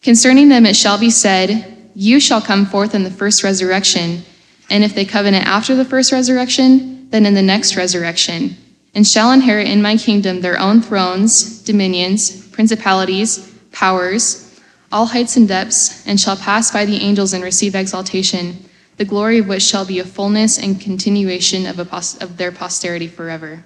Concerning 0.02 0.50
them 0.50 0.66
it 0.66 0.76
shall 0.76 0.98
be 0.98 1.08
said, 1.08 1.90
You 1.94 2.20
shall 2.20 2.42
come 2.42 2.66
forth 2.66 2.94
in 2.94 3.04
the 3.04 3.10
first 3.10 3.42
resurrection, 3.42 4.22
and 4.68 4.84
if 4.84 4.94
they 4.94 5.06
covenant 5.06 5.46
after 5.46 5.74
the 5.74 5.86
first 5.86 6.12
resurrection, 6.12 7.08
then 7.08 7.24
in 7.24 7.32
the 7.32 7.40
next 7.40 7.74
resurrection, 7.74 8.58
and 8.94 9.06
shall 9.06 9.32
inherit 9.32 9.68
in 9.68 9.82
my 9.82 9.96
kingdom 9.96 10.40
their 10.40 10.58
own 10.58 10.82
thrones, 10.82 11.62
dominions, 11.62 12.46
principalities, 12.48 13.54
powers, 13.72 14.60
all 14.92 15.06
heights 15.06 15.36
and 15.36 15.46
depths, 15.46 16.06
and 16.06 16.20
shall 16.20 16.36
pass 16.36 16.70
by 16.70 16.84
the 16.84 17.00
angels 17.00 17.32
and 17.32 17.44
receive 17.44 17.74
exaltation, 17.74 18.64
the 18.96 19.04
glory 19.04 19.38
of 19.38 19.46
which 19.46 19.62
shall 19.62 19.86
be 19.86 20.00
a 20.00 20.04
fullness 20.04 20.58
and 20.58 20.80
continuation 20.80 21.66
of, 21.66 21.76
pos- 21.88 22.16
of 22.20 22.36
their 22.36 22.50
posterity 22.50 23.06
forever. 23.06 23.64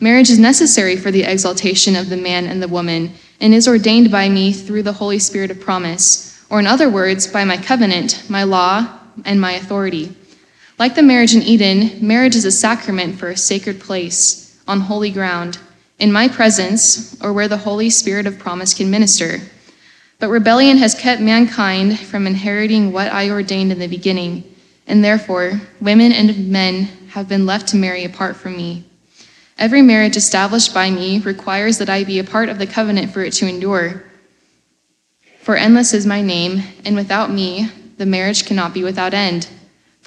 Marriage 0.00 0.30
is 0.30 0.38
necessary 0.38 0.96
for 0.96 1.10
the 1.10 1.24
exaltation 1.24 1.96
of 1.96 2.08
the 2.08 2.16
man 2.16 2.46
and 2.46 2.62
the 2.62 2.68
woman, 2.68 3.12
and 3.40 3.52
is 3.52 3.66
ordained 3.66 4.10
by 4.10 4.28
me 4.28 4.52
through 4.52 4.84
the 4.84 4.92
Holy 4.92 5.18
Spirit 5.18 5.50
of 5.50 5.60
promise, 5.60 6.40
or 6.48 6.60
in 6.60 6.66
other 6.66 6.88
words, 6.88 7.26
by 7.26 7.44
my 7.44 7.56
covenant, 7.56 8.22
my 8.30 8.44
law, 8.44 9.00
and 9.24 9.40
my 9.40 9.52
authority. 9.52 10.14
Like 10.78 10.94
the 10.94 11.02
marriage 11.02 11.34
in 11.34 11.42
Eden, 11.42 12.06
marriage 12.06 12.36
is 12.36 12.44
a 12.44 12.52
sacrament 12.52 13.18
for 13.18 13.30
a 13.30 13.36
sacred 13.36 13.80
place, 13.80 14.56
on 14.68 14.78
holy 14.78 15.10
ground, 15.10 15.58
in 15.98 16.12
my 16.12 16.28
presence, 16.28 17.20
or 17.20 17.32
where 17.32 17.48
the 17.48 17.56
Holy 17.56 17.90
Spirit 17.90 18.28
of 18.28 18.38
promise 18.38 18.74
can 18.74 18.88
minister. 18.88 19.40
But 20.20 20.28
rebellion 20.28 20.78
has 20.78 20.94
kept 20.94 21.20
mankind 21.20 21.98
from 21.98 22.28
inheriting 22.28 22.92
what 22.92 23.12
I 23.12 23.28
ordained 23.28 23.72
in 23.72 23.80
the 23.80 23.88
beginning, 23.88 24.44
and 24.86 25.02
therefore 25.02 25.60
women 25.80 26.12
and 26.12 26.48
men 26.48 26.84
have 27.08 27.28
been 27.28 27.44
left 27.44 27.66
to 27.68 27.76
marry 27.76 28.04
apart 28.04 28.36
from 28.36 28.56
me. 28.56 28.84
Every 29.58 29.82
marriage 29.82 30.16
established 30.16 30.72
by 30.72 30.90
me 30.90 31.18
requires 31.18 31.78
that 31.78 31.90
I 31.90 32.04
be 32.04 32.20
a 32.20 32.24
part 32.24 32.48
of 32.48 32.58
the 32.60 32.68
covenant 32.68 33.12
for 33.12 33.22
it 33.22 33.32
to 33.34 33.48
endure. 33.48 34.04
For 35.42 35.56
endless 35.56 35.92
is 35.92 36.06
my 36.06 36.22
name, 36.22 36.62
and 36.84 36.94
without 36.94 37.32
me, 37.32 37.68
the 37.96 38.06
marriage 38.06 38.46
cannot 38.46 38.72
be 38.72 38.84
without 38.84 39.12
end. 39.12 39.48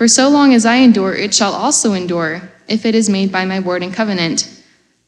For 0.02 0.08
so 0.08 0.30
long 0.30 0.56
as 0.56 0.66
I 0.66 0.78
endure, 0.78 1.14
it 1.14 1.32
shall 1.32 1.54
also 1.54 1.94
endure, 1.94 2.50
if 2.68 2.88
it 2.88 2.96
is 2.96 3.08
made 3.08 3.32
by 3.32 3.46
my 3.46 3.60
word 3.60 3.84
and 3.84 3.94
covenant. 3.94 4.50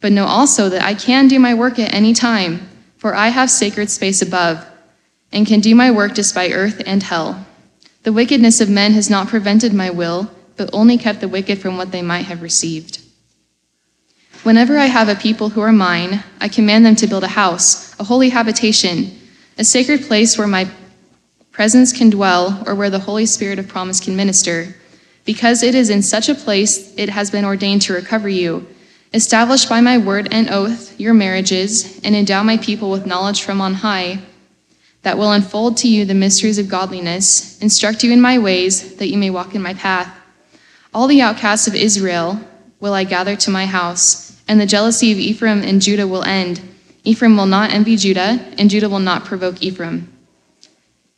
But 0.01 0.11
know 0.11 0.25
also 0.25 0.69
that 0.69 0.83
I 0.83 0.93
can 0.93 1.27
do 1.27 1.39
my 1.39 1.55
work 1.55 1.79
at 1.79 1.91
any 1.91 2.13
time, 2.13 2.69
for 2.97 3.15
I 3.15 3.29
have 3.29 3.49
sacred 3.49 3.89
space 3.89 4.21
above, 4.21 4.63
and 5.31 5.47
can 5.47 5.61
do 5.61 5.73
my 5.73 5.89
work 5.89 6.13
despite 6.13 6.51
earth 6.53 6.83
and 6.85 7.01
hell. 7.01 7.43
The 8.03 8.13
wickedness 8.13 8.61
of 8.61 8.69
men 8.69 8.93
has 8.93 9.09
not 9.09 9.29
prevented 9.29 9.73
my 9.73 9.89
will, 9.89 10.29
but 10.57 10.69
only 10.71 10.99
kept 10.99 11.21
the 11.21 11.27
wicked 11.27 11.57
from 11.57 11.75
what 11.75 11.91
they 11.91 12.03
might 12.03 12.27
have 12.27 12.43
received. 12.43 13.01
Whenever 14.43 14.77
I 14.77 14.85
have 14.85 15.09
a 15.09 15.15
people 15.15 15.49
who 15.49 15.61
are 15.61 15.71
mine, 15.71 16.23
I 16.39 16.49
command 16.49 16.85
them 16.85 16.95
to 16.97 17.07
build 17.07 17.23
a 17.23 17.29
house, 17.29 17.99
a 17.99 18.03
holy 18.03 18.29
habitation, 18.29 19.19
a 19.57 19.63
sacred 19.63 20.03
place 20.03 20.37
where 20.37 20.45
my 20.45 20.69
presence 21.51 21.91
can 21.91 22.11
dwell 22.11 22.61
or 22.67 22.75
where 22.75 22.91
the 22.91 22.99
Holy 22.99 23.25
Spirit 23.25 23.57
of 23.57 23.67
promise 23.67 23.99
can 23.99 24.15
minister. 24.15 24.75
Because 25.25 25.63
it 25.63 25.75
is 25.75 25.89
in 25.89 26.01
such 26.01 26.29
a 26.29 26.35
place 26.35 26.93
it 26.97 27.09
has 27.09 27.31
been 27.31 27.45
ordained 27.45 27.81
to 27.83 27.93
recover 27.93 28.29
you. 28.29 28.67
Establish 29.13 29.65
by 29.65 29.79
my 29.79 29.97
word 29.97 30.27
and 30.31 30.49
oath 30.49 30.99
your 30.99 31.13
marriages, 31.13 31.99
and 32.03 32.15
endow 32.15 32.43
my 32.43 32.57
people 32.57 32.89
with 32.89 33.05
knowledge 33.05 33.43
from 33.43 33.61
on 33.61 33.75
high, 33.75 34.19
that 35.03 35.17
will 35.17 35.31
unfold 35.31 35.77
to 35.77 35.87
you 35.87 36.05
the 36.05 36.13
mysteries 36.13 36.57
of 36.57 36.69
godliness, 36.69 37.61
instruct 37.61 38.03
you 38.03 38.11
in 38.11 38.21
my 38.21 38.39
ways, 38.39 38.95
that 38.95 39.09
you 39.09 39.17
may 39.17 39.29
walk 39.29 39.53
in 39.53 39.61
my 39.61 39.73
path. 39.73 40.13
All 40.93 41.07
the 41.07 41.21
outcasts 41.21 41.67
of 41.67 41.75
Israel 41.75 42.39
will 42.79 42.93
I 42.93 43.03
gather 43.03 43.35
to 43.35 43.51
my 43.51 43.65
house 43.65 44.23
and 44.47 44.59
the 44.59 44.65
jealousy 44.65 45.11
of 45.11 45.17
Ephraim 45.17 45.61
and 45.61 45.81
Judah 45.81 46.07
will 46.07 46.23
end. 46.23 46.61
Ephraim 47.03 47.37
will 47.37 47.45
not 47.45 47.71
envy 47.71 47.95
Judah, 47.95 48.45
and 48.57 48.69
Judah 48.69 48.89
will 48.89 48.99
not 48.99 49.25
provoke 49.25 49.61
Ephraim. 49.61 50.11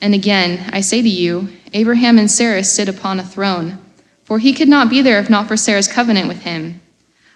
And 0.02 0.14
again, 0.14 0.70
I 0.72 0.82
say 0.82 1.02
to 1.02 1.10
you, 1.10 1.50
Abraham 1.74 2.18
and 2.18 2.30
Sarah 2.30 2.64
sit 2.64 2.90
upon 2.90 3.20
a 3.20 3.24
throne, 3.24 3.80
for 4.26 4.40
he 4.40 4.54
could 4.54 4.68
not 4.68 4.90
be 4.90 5.02
there 5.02 5.20
if 5.20 5.30
not 5.30 5.48
for 5.48 5.56
Sarah's 5.56 5.88
covenant 5.88 6.28
with 6.28 6.42
him. 6.42 6.82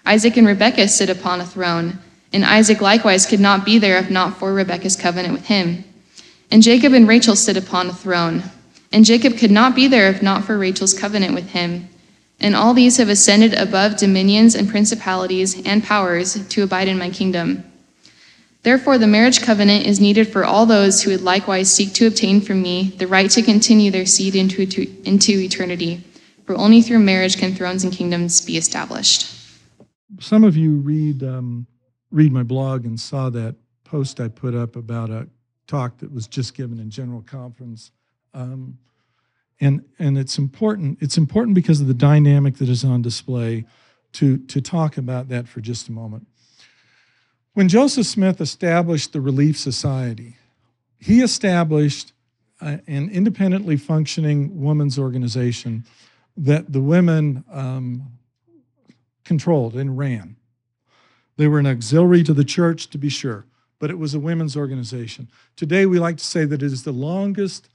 Isaac 0.04 0.36
and 0.36 0.46
Rebekah 0.46 0.88
sit 0.88 1.08
upon 1.08 1.40
a 1.40 1.46
throne, 1.46 1.98
and 2.32 2.44
Isaac 2.44 2.82
likewise 2.82 3.24
could 3.24 3.40
not 3.40 3.64
be 3.64 3.78
there 3.78 3.98
if 3.98 4.10
not 4.10 4.36
for 4.36 4.52
Rebekah's 4.52 4.96
covenant 4.96 5.32
with 5.32 5.46
him. 5.46 5.84
And 6.50 6.62
Jacob 6.62 6.92
and 6.92 7.08
Rachel 7.08 7.36
sit 7.36 7.56
upon 7.56 7.88
a 7.88 7.94
throne, 7.94 8.42
and 8.92 9.06
Jacob 9.06 9.38
could 9.38 9.50
not 9.50 9.74
be 9.74 9.88
there 9.88 10.10
if 10.10 10.22
not 10.22 10.44
for 10.44 10.58
Rachel's 10.58 10.92
covenant 10.92 11.34
with 11.34 11.50
him 11.50 11.88
and 12.40 12.56
all 12.56 12.74
these 12.74 12.96
have 12.96 13.08
ascended 13.08 13.54
above 13.54 13.98
dominions 13.98 14.54
and 14.54 14.68
principalities 14.68 15.60
and 15.66 15.84
powers 15.84 16.46
to 16.48 16.62
abide 16.62 16.88
in 16.88 16.98
my 16.98 17.10
kingdom. 17.10 17.64
Therefore, 18.62 18.98
the 18.98 19.06
marriage 19.06 19.40
covenant 19.40 19.86
is 19.86 20.00
needed 20.00 20.28
for 20.28 20.44
all 20.44 20.66
those 20.66 21.02
who 21.02 21.10
would 21.10 21.22
likewise 21.22 21.72
seek 21.72 21.92
to 21.94 22.06
obtain 22.06 22.40
from 22.40 22.60
me 22.60 22.94
the 22.98 23.06
right 23.06 23.30
to 23.30 23.42
continue 23.42 23.90
their 23.90 24.06
seed 24.06 24.34
into, 24.34 24.62
into 25.04 25.32
eternity. 25.32 26.02
For 26.50 26.58
only 26.58 26.82
through 26.82 26.98
marriage 26.98 27.36
can 27.36 27.54
thrones 27.54 27.84
and 27.84 27.92
kingdoms 27.92 28.40
be 28.40 28.56
established. 28.56 29.32
Some 30.18 30.42
of 30.42 30.56
you 30.56 30.78
read 30.78 31.22
um, 31.22 31.64
read 32.10 32.32
my 32.32 32.42
blog 32.42 32.86
and 32.86 32.98
saw 32.98 33.30
that 33.30 33.54
post 33.84 34.18
I 34.18 34.26
put 34.26 34.56
up 34.56 34.74
about 34.74 35.10
a 35.10 35.28
talk 35.68 35.98
that 35.98 36.12
was 36.12 36.26
just 36.26 36.54
given 36.54 36.80
in 36.80 36.90
general 36.90 37.22
conference. 37.22 37.92
Um, 38.34 38.78
and 39.60 39.84
and 40.00 40.18
it's 40.18 40.38
important 40.38 40.98
it's 41.00 41.16
important 41.16 41.54
because 41.54 41.80
of 41.80 41.86
the 41.86 41.94
dynamic 41.94 42.56
that 42.56 42.68
is 42.68 42.82
on 42.82 43.00
display 43.00 43.64
to 44.14 44.38
to 44.38 44.60
talk 44.60 44.96
about 44.96 45.28
that 45.28 45.46
for 45.46 45.60
just 45.60 45.88
a 45.88 45.92
moment 45.92 46.26
when 47.52 47.68
joseph 47.68 48.06
smith 48.06 48.40
established 48.40 49.12
the 49.12 49.20
relief 49.20 49.56
society 49.56 50.36
he 50.98 51.20
established 51.20 52.12
an 52.60 53.08
independently 53.12 53.76
functioning 53.76 54.60
women's 54.60 54.98
organization 54.98 55.84
that 56.36 56.72
the 56.72 56.80
women 56.80 57.44
um, 57.50 58.18
controlled 59.24 59.74
and 59.74 59.96
ran 59.96 60.36
they 61.36 61.48
were 61.48 61.58
an 61.58 61.66
auxiliary 61.66 62.22
to 62.22 62.34
the 62.34 62.44
church 62.44 62.88
to 62.90 62.98
be 62.98 63.08
sure 63.08 63.46
but 63.78 63.90
it 63.90 63.98
was 63.98 64.14
a 64.14 64.20
women's 64.20 64.56
organization 64.56 65.28
today 65.56 65.86
we 65.86 65.98
like 65.98 66.16
to 66.16 66.24
say 66.24 66.44
that 66.44 66.62
it 66.62 66.72
is 66.72 66.84
the 66.84 66.92
longest 66.92 67.68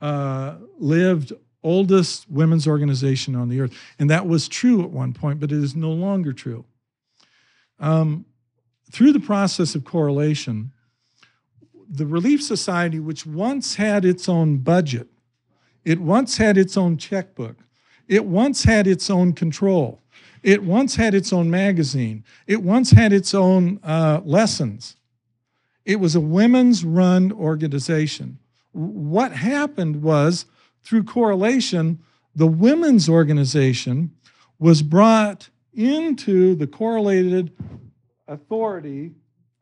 uh, 0.00 0.54
lived 0.78 1.32
oldest 1.62 2.30
women's 2.30 2.66
organization 2.66 3.34
on 3.34 3.48
the 3.48 3.60
earth. 3.60 3.76
And 3.98 4.08
that 4.10 4.26
was 4.26 4.48
true 4.48 4.82
at 4.82 4.90
one 4.90 5.12
point, 5.12 5.40
but 5.40 5.52
it 5.52 5.62
is 5.62 5.76
no 5.76 5.90
longer 5.90 6.32
true. 6.32 6.64
Um, 7.78 8.26
through 8.90 9.12
the 9.12 9.20
process 9.20 9.74
of 9.74 9.84
correlation, 9.84 10.72
the 11.88 12.06
Relief 12.06 12.42
Society, 12.42 12.98
which 12.98 13.26
once 13.26 13.76
had 13.76 14.04
its 14.04 14.28
own 14.28 14.58
budget, 14.58 15.08
it 15.84 16.00
once 16.00 16.36
had 16.36 16.58
its 16.58 16.76
own 16.76 16.96
checkbook, 16.96 17.56
it 18.10 18.26
once 18.26 18.64
had 18.64 18.86
its 18.86 19.08
own 19.08 19.32
control, 19.32 20.00
it 20.42 20.62
once 20.62 20.96
had 20.96 21.14
its 21.14 21.32
own 21.32 21.50
magazine, 21.50 22.24
it 22.46 22.62
once 22.62 22.90
had 22.90 23.12
its 23.12 23.34
own 23.34 23.80
uh, 23.82 24.20
lessons. 24.24 24.96
It 25.86 25.96
was 25.96 26.14
a 26.14 26.20
women's 26.20 26.84
run 26.84 27.32
organization 27.32 28.38
what 28.72 29.32
happened 29.32 30.02
was, 30.02 30.46
through 30.82 31.04
correlation, 31.04 31.98
the 32.34 32.46
women's 32.46 33.08
organization 33.08 34.12
was 34.58 34.82
brought 34.82 35.48
into 35.74 36.54
the 36.54 36.66
correlated 36.66 37.52
authority 38.28 39.12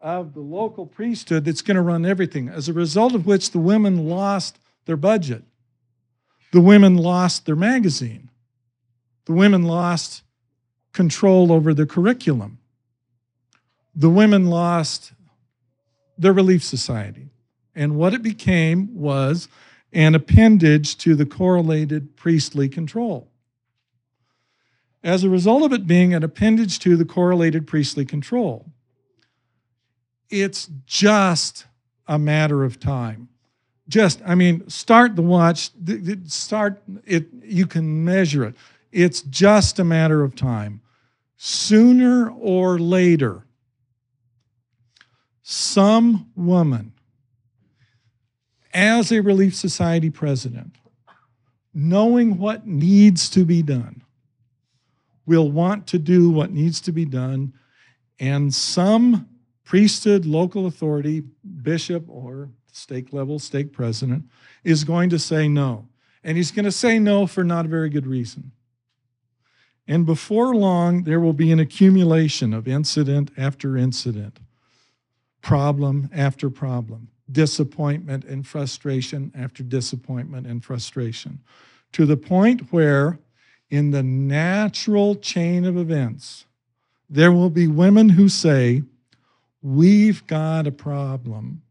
of 0.01 0.35
the 0.35 0.41
local 0.41 0.87
priesthood 0.87 1.45
that's 1.45 1.63
going 1.63 1.77
to 1.77 1.83
run 1.83 2.05
everything, 2.05 2.49
as 2.49 2.69
a 2.69 2.73
result 2.73 3.15
of 3.15 3.27
which 3.27 3.51
the 3.51 3.59
women 3.59 4.09
lost 4.09 4.59
their 4.85 4.97
budget. 4.97 5.43
The 6.53 6.61
women 6.61 6.97
lost 6.97 7.47
their 7.47 7.57
magazine. 7.57 8.28
The 9.29 9.35
women 9.35 9.63
lost 9.65 10.23
control 10.93 11.53
over 11.53 11.75
the 11.75 11.85
curriculum. 11.85 12.59
The 13.95 14.09
women 14.09 14.47
lost 14.47 15.13
their 16.17 16.33
relief 16.33 16.65
society. 16.65 17.29
And 17.75 17.97
what 17.97 18.15
it 18.15 18.23
became 18.23 18.97
was 18.97 19.47
an 19.93 20.15
appendage 20.15 20.97
to 20.99 21.15
the 21.15 21.27
correlated 21.27 22.17
priestly 22.17 22.71
control. 22.71 23.29
As 25.05 25.25
a 25.25 25.29
result 25.29 25.63
of 25.63 25.75
it 25.75 25.87
being 25.87 26.15
an 26.15 26.25
appendage 26.25 26.79
to 26.81 26.97
the 26.97 27.05
correlated 27.05 27.67
priestly 27.67 28.07
control, 28.07 28.73
it's 30.31 30.71
just 30.87 31.67
a 32.07 32.19
matter 32.19 32.65
of 32.65 32.81
time. 32.81 33.29
Just, 33.89 34.23
I 34.27 34.35
mean, 34.35 34.69
start 34.71 35.17
the 35.17 35.23
watch, 35.23 35.71
start 36.27 36.83
it, 37.05 37.27
you 37.43 37.67
can 37.67 38.05
measure 38.07 38.45
it. 38.45 38.57
It's 38.91 39.23
just 39.23 39.79
a 39.79 39.85
matter 39.85 40.23
of 40.23 40.35
time. 40.35 40.81
Sooner 41.37 42.31
or 42.31 42.79
later, 42.79 43.45
some 45.43 46.31
woman 46.35 46.93
as 48.75 49.13
a 49.13 49.21
Relief 49.21 49.55
Society 49.55 50.11
president, 50.11 50.77
knowing 51.73 52.39
what 52.39 52.67
needs 52.67 53.31
to 53.31 53.45
be 53.45 53.63
done, 53.63 54.03
will 55.27 55.51
want 55.51 55.87
to 55.87 55.99
do 55.99 56.31
what 56.31 56.51
needs 56.51 56.81
to 56.81 56.93
be 56.93 57.05
done, 57.05 57.53
and 58.19 58.53
some 58.53 59.29
priesthood, 59.65 60.25
local 60.25 60.67
authority, 60.67 61.23
bishop, 61.63 62.05
or 62.09 62.49
stake 62.73 63.13
level, 63.13 63.39
stake 63.39 63.73
president, 63.73 64.25
is 64.65 64.85
going 64.85 65.11
to 65.11 65.19
say 65.19 65.47
no. 65.47 65.87
And 66.25 66.37
he's 66.37 66.51
going 66.51 66.65
to 66.65 66.73
say 66.73 66.99
no 66.99 67.27
for 67.27 67.45
not 67.45 67.67
a 67.67 67.69
very 67.69 67.91
good 67.91 68.07
reason. 68.07 68.53
And 69.89 70.05
before 70.05 70.55
long, 70.55 71.05
there 71.05 71.19
will 71.19 71.33
be 71.33 71.51
an 71.51 71.59
accumulation 71.59 72.53
of 72.53 72.69
incident 72.69 73.31
after 73.39 73.75
incident, 73.79 74.39
problem 75.41 76.11
after 76.13 76.51
problem, 76.51 77.09
disappointment 77.33 78.27
and 78.27 78.47
frustration 78.47 79.33
after 79.35 79.63
disappointment 79.63 80.47
and 80.47 80.63
frustration, 80.63 81.41
to 81.93 82.05
the 82.05 82.19
point 82.19 82.71
where, 82.71 83.19
in 83.71 83.91
the 83.91 84.03
natural 84.03 85.15
chain 85.15 85.65
of 85.65 85.79
events, 85.79 86.45
there 87.09 87.33
will 87.33 87.51
be 87.51 87.67
women 87.67 88.11
who 88.11 88.29
say, 88.29 88.83
We've 89.63 90.25
got 90.27 90.67
a 90.67 90.73
problem. 90.73 91.63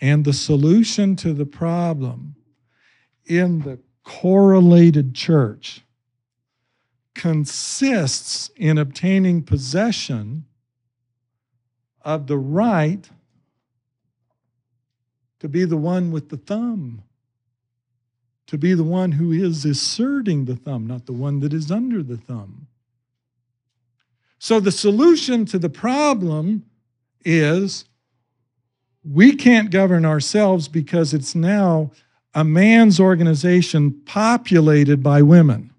And 0.00 0.24
the 0.24 0.32
solution 0.32 1.14
to 1.16 1.32
the 1.32 1.46
problem 1.46 2.34
in 3.26 3.60
the 3.60 3.78
correlated 4.02 5.14
church 5.14 5.82
consists 7.18 8.48
in 8.56 8.78
obtaining 8.78 9.42
possession 9.42 10.46
of 12.02 12.28
the 12.28 12.38
right 12.38 13.10
to 15.40 15.48
be 15.48 15.64
the 15.64 15.76
one 15.76 16.10
with 16.12 16.30
the 16.30 16.36
thumb, 16.36 17.02
to 18.46 18.56
be 18.56 18.72
the 18.72 18.84
one 18.84 19.12
who 19.12 19.32
is 19.32 19.64
asserting 19.64 20.44
the 20.44 20.56
thumb, 20.56 20.86
not 20.86 21.06
the 21.06 21.12
one 21.12 21.40
that 21.40 21.52
is 21.52 21.70
under 21.70 22.02
the 22.02 22.16
thumb. 22.16 22.68
So 24.38 24.60
the 24.60 24.72
solution 24.72 25.44
to 25.46 25.58
the 25.58 25.68
problem 25.68 26.64
is 27.24 27.84
we 29.04 29.34
can't 29.34 29.72
govern 29.72 30.04
ourselves 30.04 30.68
because 30.68 31.12
it's 31.12 31.34
now 31.34 31.90
a 32.32 32.44
man's 32.44 33.00
organization 33.00 33.90
populated 34.06 35.02
by 35.02 35.20
women. 35.22 35.72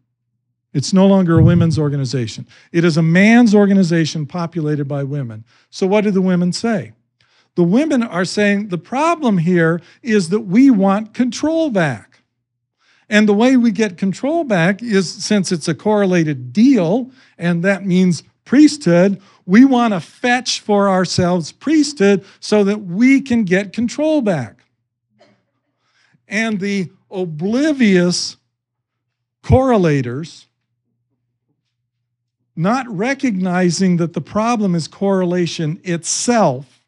It's 0.73 0.93
no 0.93 1.07
longer 1.07 1.39
a 1.39 1.43
women's 1.43 1.79
organization. 1.79 2.47
It 2.71 2.83
is 2.83 2.97
a 2.97 3.01
man's 3.01 3.55
organization 3.55 4.25
populated 4.25 4.87
by 4.87 5.03
women. 5.03 5.43
So, 5.71 5.87
what 5.87 6.03
do 6.03 6.11
the 6.11 6.21
women 6.21 6.53
say? 6.53 6.93
The 7.55 7.63
women 7.63 8.03
are 8.03 8.25
saying 8.25 8.67
the 8.67 8.77
problem 8.77 9.39
here 9.39 9.81
is 10.03 10.29
that 10.29 10.41
we 10.41 10.69
want 10.69 11.13
control 11.13 11.69
back. 11.69 12.21
And 13.09 13.27
the 13.27 13.33
way 13.33 13.57
we 13.57 13.71
get 13.71 13.97
control 13.97 14.43
back 14.43 14.83
is 14.83 15.11
since 15.11 15.51
it's 15.51 15.67
a 15.67 15.73
correlated 15.73 16.53
deal, 16.53 17.09
and 17.39 17.63
that 17.63 17.85
means 17.85 18.21
priesthood, 18.45 19.19
we 19.47 19.65
want 19.65 19.93
to 19.93 19.99
fetch 19.99 20.59
for 20.59 20.89
ourselves 20.89 21.51
priesthood 21.51 22.23
so 22.39 22.63
that 22.63 22.81
we 22.81 23.19
can 23.19 23.43
get 23.43 23.73
control 23.73 24.21
back. 24.21 24.63
And 26.27 26.59
the 26.59 26.91
oblivious 27.09 28.37
correlators, 29.43 30.45
not 32.59 32.85
recognizing 32.89 33.95
that 33.97 34.11
the 34.11 34.19
problem 34.19 34.75
is 34.75 34.85
correlation 34.85 35.79
itself, 35.85 36.83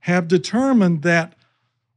have 0.00 0.26
determined 0.26 1.02
that 1.02 1.34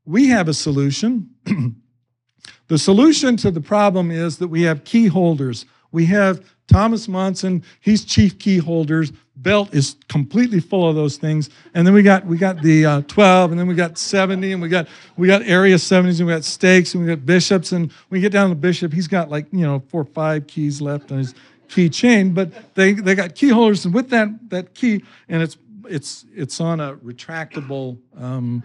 we 0.06 0.28
have 0.28 0.48
a 0.48 0.54
solution. 0.54 1.28
the 2.68 2.78
solution 2.78 3.36
to 3.38 3.50
the 3.50 3.62
problem 3.62 4.12
is 4.12 4.38
that 4.38 4.48
we 4.48 4.62
have 4.62 4.84
key 4.84 5.08
holders. 5.08 5.66
We 5.92 6.06
have 6.08 6.46
Thomas 6.68 7.08
Monson, 7.08 7.64
he's 7.80 8.06
chief 8.06 8.38
key 8.38 8.58
holders. 8.58 9.12
Belt 9.36 9.74
is 9.74 9.96
completely 10.08 10.60
full 10.60 10.88
of 10.88 10.96
those 10.96 11.18
things. 11.18 11.50
And 11.74 11.86
then 11.86 11.96
we 11.96 12.04
got 12.04 12.28
we 12.28 12.38
got 12.38 12.62
the 12.62 12.86
uh, 12.86 13.02
12, 13.08 13.52
and 13.52 13.60
then 13.60 13.66
we 13.66 13.74
got 13.74 13.98
70, 13.98 14.52
and 14.52 14.62
we 14.62 14.70
got 14.70 14.88
we 15.18 15.26
got 15.26 15.42
area 15.42 15.78
70s, 15.78 16.20
and 16.20 16.28
we 16.28 16.34
got 16.34 16.44
stakes, 16.44 16.94
and 16.94 17.04
we 17.04 17.10
got 17.10 17.26
bishops. 17.26 17.72
And 17.72 17.92
we 18.12 18.22
get 18.22 18.32
down 18.32 18.50
to 18.50 18.56
bishop, 18.56 18.94
he's 18.94 19.08
got 19.08 19.32
like 19.32 19.48
you 19.52 19.66
know 19.66 19.82
four 19.88 20.02
or 20.02 20.06
five 20.06 20.46
keys 20.46 20.80
left 20.80 21.12
on 21.12 21.18
his 21.18 21.34
key 21.72 21.90
chain. 21.90 22.34
But 22.34 22.76
they 22.76 22.94
they 22.94 23.16
got 23.16 23.36
key 23.36 23.50
holders, 23.50 23.86
and 23.86 23.94
with 23.94 24.10
that 24.10 24.30
that 24.50 24.74
key, 24.76 25.04
and 25.28 25.42
it's 25.42 25.58
it's 25.88 26.26
it's 26.36 26.62
on 26.62 26.80
a 26.80 26.96
retractable. 26.98 27.98
Um, 28.18 28.64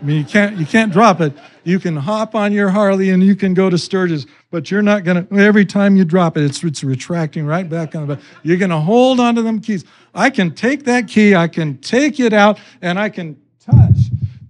I 0.00 0.04
mean, 0.04 0.18
you 0.18 0.24
can't 0.24 0.56
you 0.56 0.66
can't 0.66 0.92
drop 0.92 1.20
it. 1.20 1.32
You 1.64 1.78
can 1.78 1.96
hop 1.96 2.34
on 2.34 2.52
your 2.52 2.70
Harley 2.70 3.10
and 3.10 3.22
you 3.22 3.36
can 3.36 3.54
go 3.54 3.70
to 3.70 3.78
Sturgis, 3.78 4.26
but 4.50 4.70
you're 4.70 4.82
not 4.82 5.04
gonna. 5.04 5.26
Every 5.32 5.64
time 5.64 5.96
you 5.96 6.04
drop 6.04 6.36
it, 6.36 6.44
it's 6.44 6.62
it's 6.64 6.82
retracting 6.82 7.46
right 7.46 7.68
back 7.68 7.94
on 7.94 8.06
the 8.06 8.16
back. 8.16 8.24
You're 8.42 8.56
gonna 8.56 8.80
hold 8.80 9.20
onto 9.20 9.42
them 9.42 9.60
keys. 9.60 9.84
I 10.14 10.30
can 10.30 10.54
take 10.54 10.84
that 10.84 11.08
key, 11.08 11.34
I 11.34 11.48
can 11.48 11.78
take 11.78 12.20
it 12.20 12.32
out, 12.32 12.58
and 12.82 12.98
I 12.98 13.08
can 13.08 13.40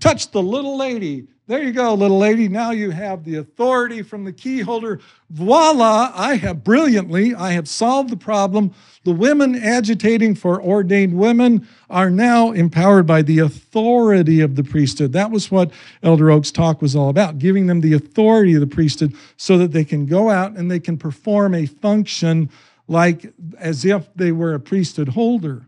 touch 0.02 0.30
the 0.30 0.42
little 0.42 0.76
lady 0.76 1.26
there 1.48 1.62
you 1.62 1.72
go, 1.72 1.92
little 1.92 2.18
lady. 2.18 2.48
Now 2.48 2.70
you 2.70 2.90
have 2.92 3.24
the 3.24 3.36
authority 3.36 4.00
from 4.02 4.24
the 4.24 4.32
key 4.32 4.60
holder. 4.60 5.00
Voila, 5.28 6.12
I 6.14 6.36
have 6.36 6.62
brilliantly, 6.62 7.34
I 7.34 7.50
have 7.50 7.68
solved 7.68 8.10
the 8.10 8.16
problem. 8.16 8.72
The 9.04 9.12
women 9.12 9.56
agitating 9.56 10.36
for 10.36 10.62
ordained 10.62 11.12
women 11.12 11.66
are 11.90 12.10
now 12.10 12.52
empowered 12.52 13.06
by 13.06 13.22
the 13.22 13.40
authority 13.40 14.40
of 14.40 14.54
the 14.54 14.62
priesthood. 14.62 15.12
That 15.12 15.32
was 15.32 15.50
what 15.50 15.72
Elder 16.04 16.30
Oaks' 16.30 16.52
talk 16.52 16.80
was 16.80 16.94
all 16.94 17.08
about, 17.08 17.40
giving 17.40 17.66
them 17.66 17.80
the 17.80 17.94
authority 17.94 18.54
of 18.54 18.60
the 18.60 18.66
priesthood 18.68 19.12
so 19.36 19.58
that 19.58 19.72
they 19.72 19.84
can 19.84 20.06
go 20.06 20.30
out 20.30 20.52
and 20.52 20.70
they 20.70 20.80
can 20.80 20.96
perform 20.96 21.54
a 21.54 21.66
function 21.66 22.48
like 22.86 23.32
as 23.58 23.84
if 23.84 24.08
they 24.14 24.30
were 24.30 24.54
a 24.54 24.60
priesthood 24.60 25.08
holder. 25.08 25.66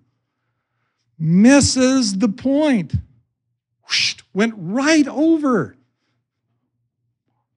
Misses 1.19 2.19
the 2.19 2.29
point 2.29 2.95
whoosh, 3.87 4.14
went 4.35 4.55
right 4.57 5.07
over. 5.09 5.77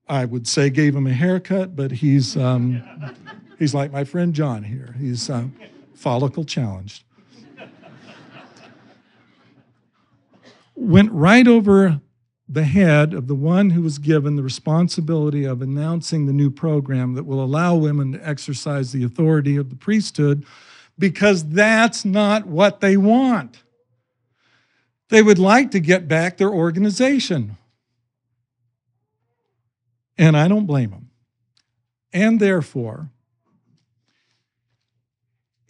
I 0.08 0.24
would 0.24 0.48
say 0.48 0.70
gave 0.70 0.96
him 0.96 1.06
a 1.06 1.14
haircut, 1.14 1.76
but 1.76 1.92
he's 1.92 2.38
um, 2.38 2.82
he's 3.60 3.74
like 3.74 3.92
my 3.92 4.06
friend 4.06 4.34
John 4.34 4.64
here. 4.64 4.96
He's 4.98 5.30
uh, 5.30 5.48
follicle 5.96 6.46
challenged. 6.46 7.04
Went 10.76 11.12
right 11.12 11.48
over 11.48 12.00
the 12.48 12.64
head 12.64 13.14
of 13.14 13.28
the 13.28 13.36
one 13.36 13.72
who 13.72 13.82
was 13.82 13.98
given 13.98 14.38
the 14.38 14.44
responsibility 14.44 15.44
of 15.44 15.62
announcing 15.62 16.26
the 16.26 16.34
new 16.34 16.50
program 16.50 17.14
that 17.16 17.26
will 17.26 17.44
allow 17.44 17.76
women 17.76 18.14
to 18.14 18.28
exercise 18.28 18.94
the 18.94 19.04
authority 19.04 19.58
of 19.58 19.70
the 19.70 19.76
priesthood 19.76 20.46
because 20.98 21.50
that's 21.50 22.06
not 22.06 22.46
what 22.46 22.80
they 22.80 22.96
want. 22.96 23.64
They 25.10 25.22
would 25.22 25.40
like 25.40 25.72
to 25.72 25.80
get 25.80 26.08
back 26.08 26.38
their 26.38 26.52
organization. 26.52 27.58
And 30.18 30.36
I 30.36 30.48
don't 30.48 30.66
blame 30.66 30.92
them. 30.92 31.10
And 32.12 32.40
therefore, 32.40 33.10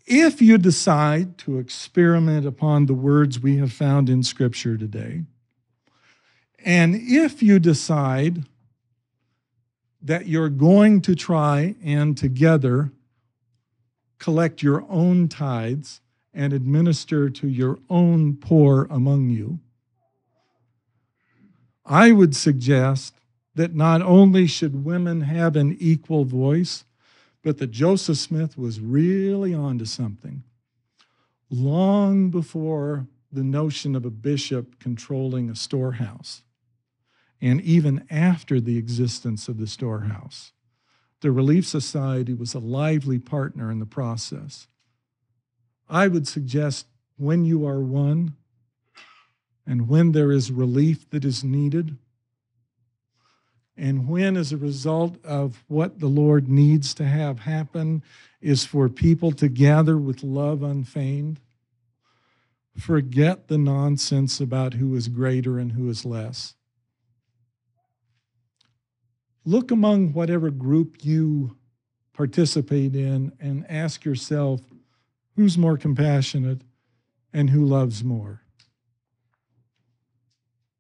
if 0.05 0.41
you 0.41 0.57
decide 0.57 1.37
to 1.39 1.59
experiment 1.59 2.45
upon 2.45 2.85
the 2.85 2.93
words 2.93 3.39
we 3.39 3.57
have 3.57 3.73
found 3.73 4.09
in 4.09 4.23
Scripture 4.23 4.77
today, 4.77 5.23
and 6.63 6.95
if 6.95 7.43
you 7.43 7.59
decide 7.59 8.43
that 10.01 10.27
you're 10.27 10.49
going 10.49 11.01
to 11.01 11.15
try 11.15 11.75
and 11.83 12.17
together 12.17 12.91
collect 14.19 14.63
your 14.63 14.85
own 14.89 15.27
tithes 15.27 16.01
and 16.37 16.53
administer 16.53 17.31
to 17.31 17.47
your 17.47 17.79
own 17.89 18.35
poor 18.35 18.85
among 18.91 19.31
you, 19.31 19.59
I 21.83 22.11
would 22.11 22.35
suggest 22.35 23.15
that 23.55 23.73
not 23.73 24.03
only 24.03 24.45
should 24.45 24.85
women 24.85 25.21
have 25.21 25.55
an 25.55 25.75
equal 25.79 26.25
voice, 26.25 26.85
but 27.43 27.57
that 27.57 27.71
Joseph 27.71 28.17
Smith 28.17 28.55
was 28.55 28.79
really 28.79 29.51
onto 29.51 29.85
something. 29.85 30.43
Long 31.49 32.29
before 32.29 33.07
the 33.31 33.43
notion 33.43 33.95
of 33.95 34.05
a 34.05 34.11
bishop 34.11 34.79
controlling 34.79 35.49
a 35.49 35.55
storehouse, 35.55 36.43
and 37.41 37.61
even 37.61 38.05
after 38.11 38.61
the 38.61 38.77
existence 38.77 39.47
of 39.47 39.57
the 39.57 39.67
storehouse, 39.67 40.51
the 41.21 41.31
Relief 41.31 41.65
Society 41.65 42.35
was 42.35 42.53
a 42.53 42.59
lively 42.59 43.17
partner 43.17 43.71
in 43.71 43.79
the 43.79 43.87
process. 43.87 44.67
I 45.89 46.07
would 46.07 46.27
suggest 46.27 46.87
when 47.17 47.45
you 47.45 47.65
are 47.65 47.79
one 47.79 48.35
and 49.65 49.87
when 49.87 50.11
there 50.11 50.31
is 50.31 50.51
relief 50.51 51.09
that 51.09 51.25
is 51.25 51.43
needed, 51.43 51.97
and 53.75 54.07
when, 54.07 54.37
as 54.37 54.51
a 54.51 54.57
result 54.57 55.23
of 55.23 55.63
what 55.67 55.99
the 55.99 56.07
Lord 56.07 56.47
needs 56.49 56.93
to 56.95 57.05
have 57.05 57.39
happen, 57.39 58.01
is 58.41 58.65
for 58.65 58.89
people 58.89 59.31
to 59.33 59.47
gather 59.47 59.97
with 59.97 60.23
love 60.23 60.63
unfeigned, 60.63 61.39
forget 62.75 63.49
the 63.49 63.57
nonsense 63.57 64.39
about 64.39 64.75
who 64.75 64.95
is 64.95 65.09
greater 65.09 65.59
and 65.59 65.73
who 65.73 65.89
is 65.89 66.05
less. 66.05 66.55
look 69.47 69.71
among 69.71 70.11
whatever 70.11 70.49
group 70.49 71.05
you 71.05 71.55
participate 72.11 72.93
in 72.93 73.31
and 73.39 73.65
ask 73.69 74.03
yourself 74.03 74.59
who's 75.37 75.57
more 75.57 75.77
compassionate 75.77 76.61
and 77.31 77.51
who 77.51 77.63
loves 77.63 78.03
more. 78.03 78.41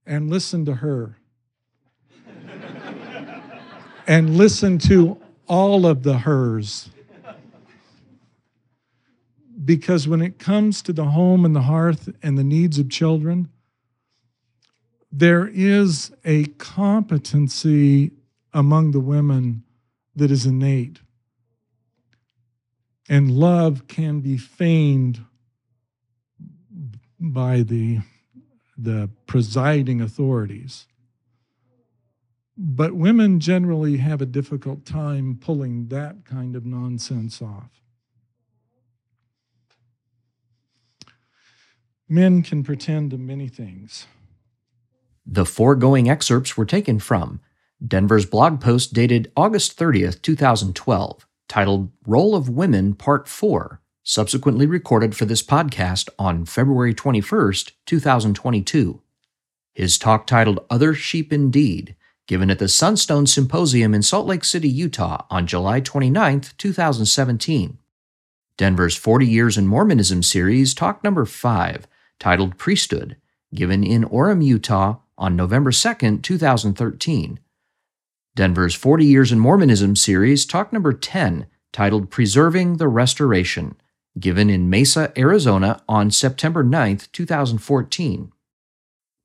And 0.05 0.29
listen 0.29 0.65
to 0.65 0.73
her. 0.75 1.17
and 4.07 4.35
listen 4.35 4.79
to 4.79 5.21
all 5.47 5.85
of 5.85 6.03
the 6.03 6.17
hers. 6.17 6.89
Because 9.63 10.07
when 10.07 10.21
it 10.21 10.39
comes 10.39 10.81
to 10.81 10.93
the 10.93 11.05
home 11.05 11.45
and 11.45 11.55
the 11.55 11.61
hearth 11.61 12.09
and 12.23 12.37
the 12.37 12.43
needs 12.43 12.79
of 12.79 12.89
children, 12.89 13.49
there 15.11 15.47
is 15.47 16.11
a 16.25 16.45
competency 16.45 18.11
among 18.53 18.91
the 18.91 18.99
women 18.99 19.63
that 20.15 20.31
is 20.31 20.45
innate. 20.45 20.99
And 23.09 23.31
love 23.31 23.87
can 23.87 24.19
be 24.19 24.37
feigned 24.37 25.23
by 27.19 27.61
the, 27.61 27.99
the 28.77 29.09
presiding 29.25 30.01
authorities. 30.01 30.85
But 32.57 32.93
women 32.93 33.39
generally 33.39 33.97
have 33.97 34.21
a 34.21 34.25
difficult 34.25 34.85
time 34.85 35.37
pulling 35.39 35.87
that 35.87 36.25
kind 36.25 36.55
of 36.55 36.65
nonsense 36.65 37.41
off. 37.41 37.69
Men 42.09 42.41
can 42.41 42.63
pretend 42.63 43.11
to 43.11 43.17
many 43.17 43.47
things. 43.47 44.07
The 45.25 45.45
foregoing 45.45 46.09
excerpts 46.09 46.55
were 46.55 46.65
taken 46.65 46.99
from 46.99 47.41
Denver's 47.85 48.25
blog 48.25 48.61
post 48.61 48.93
dated 48.93 49.31
August 49.35 49.77
30th, 49.77 50.21
2012, 50.21 51.26
titled 51.47 51.91
Role 52.05 52.35
of 52.35 52.49
Women 52.49 52.93
Part 52.93 53.27
4, 53.27 53.81
subsequently 54.03 54.65
recorded 54.65 55.15
for 55.15 55.25
this 55.25 55.43
podcast 55.43 56.09
on 56.17 56.45
February 56.45 56.93
21st, 56.93 57.71
2022. 57.85 59.01
His 59.73 59.97
talk 59.97 60.25
titled 60.25 60.65
Other 60.69 60.93
Sheep 60.93 61.31
Indeed, 61.31 61.95
given 62.27 62.49
at 62.49 62.59
the 62.59 62.67
Sunstone 62.67 63.25
Symposium 63.25 63.93
in 63.93 64.01
Salt 64.03 64.27
Lake 64.27 64.43
City, 64.43 64.69
Utah 64.69 65.25
on 65.29 65.47
July 65.47 65.79
29, 65.79 66.41
2017. 66.57 67.77
Denver's 68.57 68.95
40 68.95 69.27
Years 69.27 69.57
in 69.57 69.67
Mormonism 69.67 70.23
series, 70.23 70.73
talk 70.73 71.03
number 71.03 71.25
5, 71.25 71.87
titled 72.19 72.57
Priesthood, 72.57 73.17
given 73.53 73.83
in 73.83 74.03
Orem, 74.03 74.43
Utah 74.43 74.97
on 75.17 75.35
November 75.35 75.71
2, 75.71 76.17
2013. 76.17 77.39
Denver's 78.37 78.75
40 78.75 79.03
Years 79.03 79.31
in 79.31 79.39
Mormonism 79.39 79.95
series, 79.95 80.45
talk 80.45 80.71
number 80.71 80.93
10, 80.93 81.47
titled 81.73 82.11
Preserving 82.11 82.77
the 82.77 82.87
Restoration, 82.87 83.75
given 84.19 84.47
in 84.47 84.69
Mesa, 84.69 85.11
Arizona 85.17 85.81
on 85.89 86.11
September 86.11 86.63
9, 86.63 86.99
2014. 87.11 88.31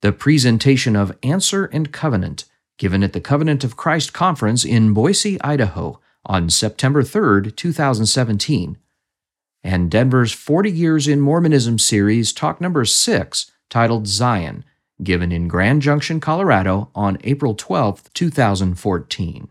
The 0.00 0.12
presentation 0.12 0.96
of 0.96 1.14
Answer 1.22 1.66
and 1.66 1.92
Covenant, 1.92 2.46
given 2.78 3.02
at 3.02 3.12
the 3.12 3.20
Covenant 3.20 3.64
of 3.64 3.76
Christ 3.76 4.14
Conference 4.14 4.64
in 4.64 4.94
Boise, 4.94 5.38
Idaho 5.42 6.00
on 6.24 6.48
September 6.48 7.02
3, 7.02 7.50
2017. 7.52 8.78
And 9.62 9.90
Denver's 9.90 10.32
40 10.32 10.70
Years 10.70 11.06
in 11.06 11.20
Mormonism 11.20 11.78
series, 11.78 12.32
talk 12.32 12.62
number 12.62 12.86
6, 12.86 13.52
titled 13.68 14.06
Zion, 14.06 14.64
given 15.02 15.32
in 15.32 15.48
Grand 15.48 15.80
Junction, 15.82 16.20
Colorado 16.20 16.90
on 16.94 17.18
April 17.24 17.54
12, 17.54 18.12
2014. 18.12 19.48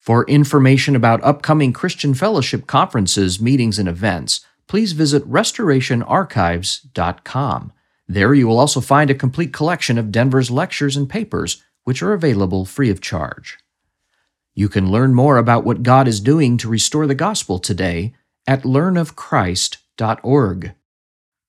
For 0.00 0.26
information 0.26 0.94
about 0.94 1.24
upcoming 1.24 1.72
Christian 1.72 2.12
Fellowship 2.14 2.66
conferences, 2.66 3.40
meetings, 3.40 3.78
and 3.78 3.88
events, 3.88 4.44
please 4.68 4.92
visit 4.92 5.26
restorationarchives.com. 5.28 7.72
There 8.08 8.34
you 8.34 8.46
will 8.46 8.60
also 8.60 8.80
find 8.80 9.10
a 9.10 9.14
complete 9.14 9.52
collection 9.52 9.98
of 9.98 10.12
Denver's 10.12 10.50
lectures 10.50 10.96
and 10.96 11.08
papers, 11.08 11.62
which 11.84 12.02
are 12.02 12.12
available 12.12 12.64
free 12.64 12.90
of 12.90 13.00
charge. 13.00 13.58
You 14.54 14.68
can 14.68 14.90
learn 14.90 15.14
more 15.14 15.38
about 15.38 15.64
what 15.64 15.82
God 15.82 16.08
is 16.08 16.20
doing 16.20 16.56
to 16.58 16.68
restore 16.68 17.06
the 17.06 17.14
gospel 17.14 17.58
today 17.58 18.12
at 18.46 18.62
learnofchrist.org. 18.62 20.72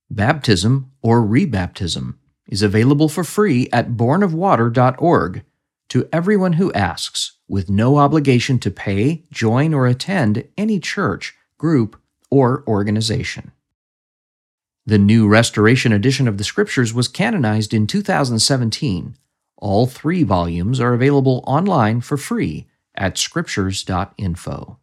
Baptism 0.10 0.92
or 1.02 1.22
rebaptism 1.22 2.16
is 2.48 2.62
available 2.62 3.10
for 3.10 3.24
free 3.24 3.70
at 3.72 3.92
bornofwater.org 3.92 5.44
to 5.90 6.10
everyone 6.12 6.54
who 6.54 6.72
asks, 6.74 7.34
with 7.48 7.70
no 7.70 7.98
obligation 7.98 8.60
to 8.60 8.70
pay, 8.70 9.24
join, 9.32 9.74
or 9.74 9.88
attend 9.88 10.48
any 10.58 10.80
church, 10.80 11.36
group, 11.58 12.00
or 12.30 12.64
organization. 12.68 13.52
The 14.86 14.98
new 14.98 15.28
Restoration 15.28 15.92
edition 15.92 16.28
of 16.28 16.38
the 16.38 16.44
Scriptures 16.44 16.94
was 16.94 17.08
canonized 17.08 17.74
in 17.74 17.88
2017. 17.88 19.16
All 19.58 19.86
three 19.86 20.24
volumes 20.24 20.80
are 20.80 20.94
available 20.94 21.44
online 21.48 22.02
for 22.02 22.18
free 22.18 22.68
at 22.96 23.18
scriptures.info. 23.18 24.80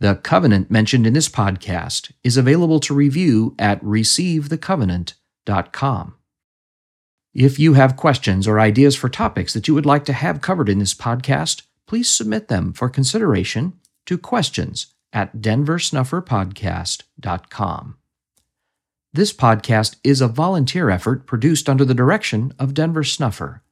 The 0.00 0.14
covenant 0.16 0.70
mentioned 0.70 1.06
in 1.06 1.12
this 1.12 1.28
podcast 1.28 2.10
is 2.24 2.36
available 2.36 2.80
to 2.80 2.94
review 2.94 3.54
at 3.58 3.80
receivethecovenant.com. 3.82 6.14
If 7.34 7.58
you 7.58 7.74
have 7.74 7.96
questions 7.96 8.46
or 8.46 8.60
ideas 8.60 8.94
for 8.94 9.08
topics 9.08 9.54
that 9.54 9.66
you 9.66 9.72
would 9.72 9.86
like 9.86 10.04
to 10.04 10.12
have 10.12 10.42
covered 10.42 10.68
in 10.68 10.78
this 10.78 10.92
podcast, 10.92 11.62
please 11.86 12.10
submit 12.10 12.48
them 12.48 12.74
for 12.74 12.90
consideration 12.90 13.72
to 14.04 14.18
questions 14.18 14.88
at 15.14 15.36
denversnufferpodcast.com. 15.36 17.96
This 19.14 19.32
podcast 19.32 19.96
is 20.04 20.20
a 20.20 20.28
volunteer 20.28 20.90
effort 20.90 21.26
produced 21.26 21.70
under 21.70 21.86
the 21.86 21.94
direction 21.94 22.52
of 22.58 22.74
Denver 22.74 23.04
Snuffer. 23.04 23.62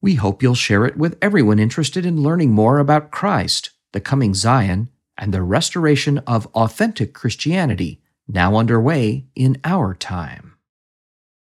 We 0.00 0.14
hope 0.14 0.42
you'll 0.42 0.54
share 0.54 0.86
it 0.86 0.96
with 0.96 1.18
everyone 1.20 1.58
interested 1.58 2.06
in 2.06 2.22
learning 2.22 2.52
more 2.52 2.78
about 2.78 3.10
Christ, 3.10 3.72
the 3.92 4.00
coming 4.00 4.32
Zion, 4.32 4.88
and 5.18 5.34
the 5.34 5.42
restoration 5.42 6.16
of 6.20 6.46
authentic 6.54 7.12
Christianity 7.12 8.00
now 8.26 8.56
underway 8.56 9.26
in 9.34 9.60
our 9.64 9.94
time. 9.94 10.51